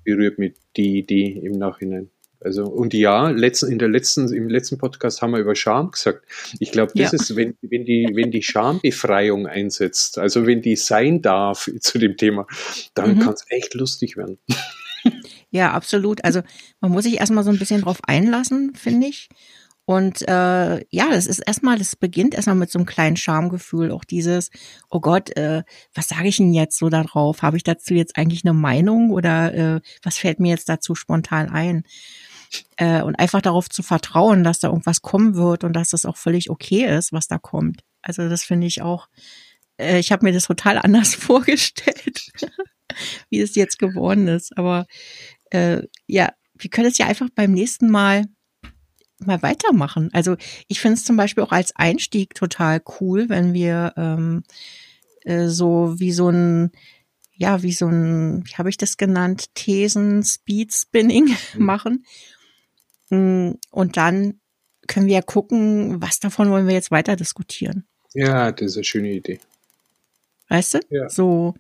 berührt 0.05 0.39
mich 0.39 0.55
die 0.77 0.99
Idee 0.99 1.41
im 1.43 1.59
Nachhinein. 1.59 2.11
Also, 2.45 2.67
und 2.67 2.93
ja, 2.93 3.31
letzten, 3.31 3.73
in 3.73 3.79
der 3.79 3.89
letzten, 3.89 4.31
im 4.33 4.51
letzten 4.51 4.77
Podcast 4.77 5.23
haben 5.23 5.33
wir 5.33 5.39
über 5.39 5.55
Scham 5.55 5.91
gesagt. 5.91 6.27
Ich 6.61 6.73
glaube, 6.73 6.93
das 6.95 7.13
ja. 7.13 7.19
ist, 7.19 7.37
wenn, 7.37 7.57
wenn 7.63 7.87
die, 7.87 8.11
wenn 8.13 8.31
die 8.31 8.43
Schambefreiung 8.43 9.47
einsetzt, 9.47 10.19
also 10.19 10.47
wenn 10.47 10.61
die 10.61 10.77
sein 10.77 11.23
darf 11.23 11.71
zu 11.81 11.99
dem 11.99 12.19
Thema, 12.19 12.47
dann 12.93 13.15
mhm. 13.15 13.21
kann 13.21 13.33
es 13.33 13.47
echt 13.49 13.75
lustig 13.75 14.17
werden. 14.17 14.39
Ja, 15.51 15.71
absolut. 15.71 16.25
Also 16.25 16.41
man 16.81 16.91
muss 16.91 17.05
sich 17.05 17.21
erstmal 17.21 17.45
so 17.45 17.51
ein 17.51 17.61
bisschen 17.61 17.83
drauf 17.83 17.99
einlassen, 18.09 18.75
finde 18.75 19.07
ich. 19.07 19.29
Und 19.87 20.23
äh, 20.23 20.85
ja, 20.91 21.11
das 21.11 21.27
ist 21.27 21.41
erstmal, 21.41 21.79
das 21.79 21.95
beginnt 21.95 22.35
erstmal 22.35 22.57
mit 22.57 22.71
so 22.71 22.79
einem 22.79 22.87
kleinen 22.87 23.17
Schamgefühl, 23.17 23.91
auch 23.91 24.05
dieses, 24.05 24.51
oh 24.89 25.01
Gott, 25.01 25.37
äh, 25.37 25.63
was 25.95 26.09
sage 26.09 26.29
ich 26.29 26.39
denn 26.39 26.55
jetzt 26.55 26.79
so 26.79 26.89
darauf? 26.89 27.43
Habe 27.43 27.59
ich 27.59 27.65
dazu 27.65 27.93
jetzt 27.93 28.17
eigentlich 28.17 28.45
eine 28.45 28.55
Meinung 28.55 29.11
oder 29.11 29.55
äh, 29.55 29.81
was 30.03 30.17
fällt 30.17 30.41
mir 30.41 30.51
jetzt 30.51 30.69
dazu 30.71 30.95
spontan 30.95 31.51
ein? 31.51 31.85
Äh, 32.77 33.03
und 33.03 33.17
einfach 33.17 33.43
darauf 33.43 33.69
zu 33.69 33.83
vertrauen, 33.83 34.43
dass 34.45 34.61
da 34.61 34.69
irgendwas 34.69 35.03
kommen 35.03 35.35
wird 35.35 35.65
und 35.65 35.75
dass 35.75 35.91
das 35.91 36.07
auch 36.07 36.17
völlig 36.17 36.51
okay 36.51 36.87
ist, 36.87 37.13
was 37.13 37.27
da 37.29 37.39
kommt. 37.39 37.83
Also 38.01 38.29
das 38.29 38.45
finde 38.45 38.67
ich 38.67 38.81
auch, 38.81 39.09
äh, 39.79 39.99
ich 39.99 40.13
habe 40.13 40.25
mir 40.25 40.33
das 40.33 40.47
total 40.47 40.79
anders 40.83 41.15
vorgestellt, 41.15 42.33
wie 43.29 43.41
es 43.41 43.55
jetzt 43.55 43.79
geworden 43.79 44.29
ist. 44.29 44.57
Aber 44.57 44.87
äh, 45.51 45.83
ja, 46.07 46.33
wir 46.55 46.71
können 46.71 46.89
es 46.89 46.99
ja 46.99 47.07
einfach 47.07 47.29
beim 47.35 47.53
nächsten 47.53 47.91
Mal 47.91 48.25
mal 49.19 49.43
weitermachen. 49.43 50.11
Also 50.13 50.37
ich 50.69 50.81
finde 50.81 50.95
es 50.97 51.05
zum 51.05 51.17
Beispiel 51.17 51.45
auch 51.45 51.53
als 51.53 51.75
Einstieg 51.77 52.35
total 52.35 52.83
cool, 53.01 53.29
wenn 53.29 53.55
wir 53.55 53.93
ähm, 53.97 54.43
äh, 55.23 55.49
so 55.49 55.95
wie 55.99 56.13
so 56.13 56.29
ein 56.29 56.73
ja, 57.37 57.63
wie 57.63 57.73
so 57.73 57.87
ein, 57.89 58.47
wie 58.47 58.55
habe 58.55 58.71
ich 58.71 58.77
das 58.77 58.97
genannt, 58.97 59.55
Thesen, 59.55 60.23
Speed 60.23 60.73
Spinning 60.73 61.37
mhm. 61.55 61.65
machen. 61.65 62.07
Mm, 63.11 63.53
und 63.71 63.97
dann 63.97 64.41
können 64.87 65.07
wir 65.07 65.15
ja 65.15 65.23
gucken, 65.23 66.01
was 66.01 66.21
davon 66.21 66.51
wollen 66.51 66.67
wir 66.67 66.75
jetzt 66.75 66.91
weiter 66.91 67.17
diskutieren. 67.17 67.87
Ja, 68.13 68.53
das 68.53 68.73
ist 68.73 68.77
eine 68.77 68.85
schöne 68.85 69.11
Idee. 69.11 69.41
Weißt 70.49 70.75
du? 70.75 70.81
Ja. 70.91 71.09
So, 71.09 71.55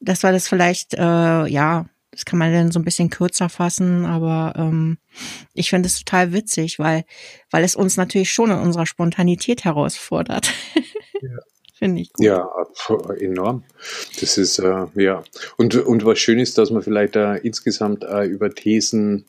dass 0.00 0.22
wir 0.22 0.32
das 0.32 0.48
vielleicht, 0.48 0.94
äh, 0.94 1.46
ja, 1.46 1.86
das 2.10 2.24
kann 2.24 2.38
man 2.38 2.52
dann 2.52 2.72
so 2.72 2.80
ein 2.80 2.84
bisschen 2.84 3.10
kürzer 3.10 3.48
fassen, 3.48 4.04
aber 4.04 4.54
ähm, 4.56 4.98
ich 5.54 5.70
finde 5.70 5.86
es 5.86 5.98
total 5.98 6.32
witzig, 6.32 6.78
weil, 6.78 7.04
weil 7.50 7.64
es 7.64 7.76
uns 7.76 7.96
natürlich 7.96 8.32
schon 8.32 8.50
in 8.50 8.58
unserer 8.58 8.86
Spontanität 8.86 9.64
herausfordert. 9.64 10.52
Ja. 11.22 11.38
finde 11.80 12.02
ich 12.02 12.12
gut. 12.12 12.26
Ja, 12.26 12.48
enorm. 13.18 13.64
Das 14.20 14.38
ist, 14.38 14.58
äh, 14.58 14.86
ja. 14.94 15.24
Und, 15.56 15.74
und 15.74 16.04
was 16.04 16.18
schön 16.18 16.38
ist, 16.38 16.58
dass 16.58 16.70
man 16.70 16.82
vielleicht 16.82 17.16
äh, 17.16 17.36
insgesamt 17.36 18.04
äh, 18.04 18.24
über 18.24 18.54
Thesen 18.54 19.24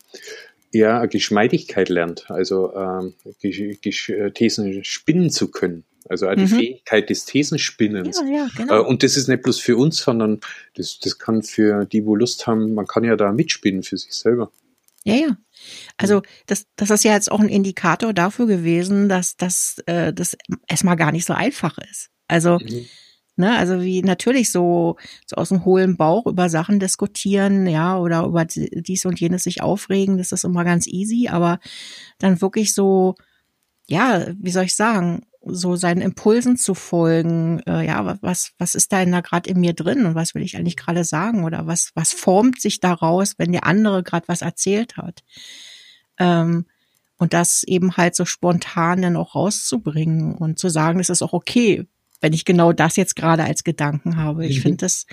eher 0.72 1.08
Geschmeidigkeit 1.08 1.90
lernt, 1.90 2.30
also 2.30 2.74
ähm, 2.76 3.14
Thesen 3.42 4.84
spinnen 4.84 5.30
zu 5.30 5.50
können. 5.50 5.84
Also 6.12 6.28
auch 6.28 6.36
die 6.36 6.42
mhm. 6.42 6.48
Fähigkeit 6.48 7.10
des 7.10 7.24
Thesenspinnens. 7.24 8.20
Ja, 8.20 8.28
ja, 8.28 8.48
genau. 8.58 8.80
Äh, 8.80 8.86
und 8.86 9.02
das 9.02 9.16
ist 9.16 9.30
nicht 9.30 9.44
bloß 9.44 9.62
für 9.62 9.78
uns, 9.78 9.96
sondern 9.96 10.42
das, 10.76 11.00
das 11.00 11.18
kann 11.18 11.42
für 11.42 11.86
die, 11.86 12.06
wo 12.06 12.18
Lust 12.18 12.48
haben, 12.48 12.74
man 12.74 12.86
kann 12.86 13.06
ja 13.06 13.16
da 13.16 13.32
mitspinnen 13.32 13.82
für 13.82 13.98
sich 13.98 14.12
selber. 14.12 14.52
Ja, 15.06 15.16
ja. 15.16 15.38
Also 15.96 16.22
das, 16.48 16.66
das 16.76 16.90
ist 16.90 17.06
ja 17.06 17.14
jetzt 17.14 17.32
auch 17.32 17.40
ein 17.40 17.48
Indikator 17.48 18.12
dafür 18.12 18.46
gewesen, 18.46 19.08
dass, 19.08 19.38
dass 19.38 19.78
äh, 19.86 20.12
das 20.12 20.36
erstmal 20.68 20.98
gar 20.98 21.14
nicht 21.14 21.26
so 21.26 21.32
einfach 21.32 21.78
ist. 21.90 22.10
Also, 22.28 22.60
mhm. 22.60 22.88
ne, 23.38 23.58
also 23.58 23.82
wie 23.82 24.02
natürlich 24.02 24.52
so, 24.52 24.98
so 25.26 25.38
aus 25.38 25.48
dem 25.48 25.64
hohlen 25.64 25.96
Bauch 25.96 26.26
über 26.26 26.50
Sachen 26.50 26.82
diskutieren, 26.82 27.68
ja, 27.68 27.98
oder 27.98 28.26
über 28.26 28.44
dies 28.44 29.06
und 29.06 29.18
jenes 29.18 29.44
sich 29.44 29.62
aufregen, 29.62 30.18
das 30.18 30.34
ist 30.34 30.44
immer 30.44 30.66
ganz 30.66 30.88
easy, 30.88 31.30
aber 31.30 31.62
dann 32.20 32.42
wirklich 32.42 32.74
so, 32.74 33.16
ja, 33.88 34.28
wie 34.38 34.52
soll 34.52 34.66
ich 34.66 34.76
sagen, 34.76 35.26
so 35.44 35.76
seinen 35.76 36.02
Impulsen 36.02 36.56
zu 36.56 36.76
folgen, 36.76 37.62
äh, 37.66 37.86
ja, 37.86 38.18
was, 38.22 38.52
was 38.60 38.76
ist 38.76 38.92
da, 38.94 39.04
da 39.04 39.22
gerade 39.22 39.50
in 39.50 39.60
mir 39.60 39.74
drin 39.74 40.06
und 40.06 40.14
was 40.14 40.36
will 40.36 40.44
ich 40.44 40.56
eigentlich 40.56 40.78
gerade 40.78 41.04
sagen 41.04 41.44
oder 41.44 41.66
was, 41.66 41.92
was 41.96 42.14
formt 42.14 42.62
sich 42.62 42.80
daraus, 42.80 43.34
wenn 43.38 43.52
der 43.52 43.66
andere 43.66 44.04
gerade 44.04 44.28
was 44.28 44.44
erzählt 44.44 44.98
hat. 44.98 45.24
Ähm, 46.20 46.66
und 47.18 47.34
das 47.34 47.64
eben 47.64 47.98
halt 47.98 48.16
so 48.16 48.26
spontan 48.26 49.02
dann 49.02 49.16
auch 49.16 49.36
rauszubringen 49.36 50.36
und 50.36 50.60
zu 50.60 50.70
sagen, 50.70 51.00
es 51.00 51.10
ist 51.10 51.22
auch 51.22 51.34
okay, 51.34 51.86
wenn 52.20 52.34
ich 52.34 52.46
genau 52.46 52.72
das 52.72 52.96
jetzt 52.96 53.16
gerade 53.16 53.44
als 53.44 53.64
Gedanken 53.64 54.18
habe. 54.18 54.46
Ich 54.46 54.60
mhm. 54.60 54.62
finde 54.62 54.78
das 54.78 55.08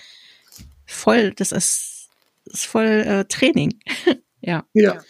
voll, 0.85 1.33
das 1.33 1.53
ist, 1.53 2.09
ist 2.45 2.67
voll 2.67 2.87
äh, 2.87 3.25
Training. 3.25 3.81
ja. 4.41 4.65
Ja. 4.75 5.03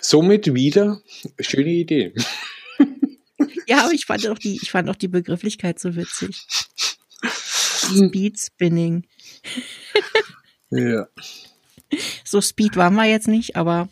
Somit 0.00 0.54
wieder 0.54 1.00
schöne 1.40 1.70
Idee. 1.70 2.14
Ja, 3.70 3.84
aber 3.84 3.92
ich 3.92 4.04
fand 4.04 4.26
auch 4.26 4.36
die, 4.36 4.58
ich 4.60 4.72
fand 4.72 4.90
auch 4.90 4.96
die 4.96 5.06
Begrifflichkeit 5.06 5.78
so 5.78 5.94
witzig. 5.94 6.44
Speed 7.22 8.36
Spinning. 8.36 9.06
ja. 10.70 11.06
So 12.24 12.40
Speed 12.40 12.74
waren 12.74 12.94
wir 12.94 13.04
jetzt 13.04 13.28
nicht, 13.28 13.54
aber 13.54 13.88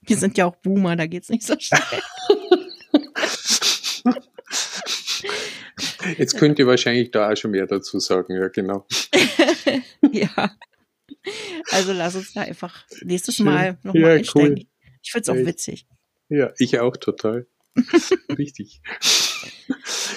wir 0.00 0.16
sind 0.16 0.38
ja 0.38 0.46
auch 0.46 0.56
Boomer, 0.56 0.96
da 0.96 1.06
geht's 1.06 1.28
nicht 1.28 1.42
so 1.42 1.54
schnell. 1.58 1.82
Jetzt 6.16 6.38
könnt 6.38 6.58
ihr 6.58 6.66
wahrscheinlich 6.66 7.10
da 7.10 7.30
auch 7.30 7.36
schon 7.36 7.50
mehr 7.50 7.66
dazu 7.66 7.98
sagen, 7.98 8.36
ja, 8.36 8.48
genau. 8.48 8.86
ja. 10.12 10.56
Also 11.72 11.92
lass 11.92 12.14
uns 12.14 12.32
da 12.32 12.40
einfach 12.40 12.86
nächstes. 13.02 13.38
Mal 13.38 13.76
nochmal 13.82 14.02
ja, 14.02 14.16
einsteigen. 14.16 14.56
Cool. 14.56 14.66
Ich 15.02 15.12
find's 15.12 15.28
auch 15.28 15.34
witzig. 15.34 15.86
Ja, 16.30 16.54
ich 16.56 16.78
auch 16.80 16.96
total. 16.96 17.46
Richtig. 18.38 18.80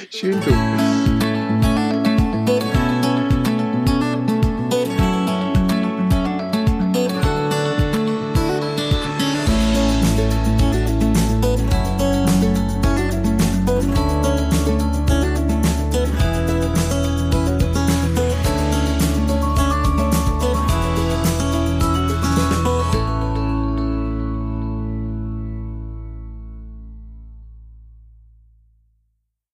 Schön, 0.10 0.40
du. 0.42 1.11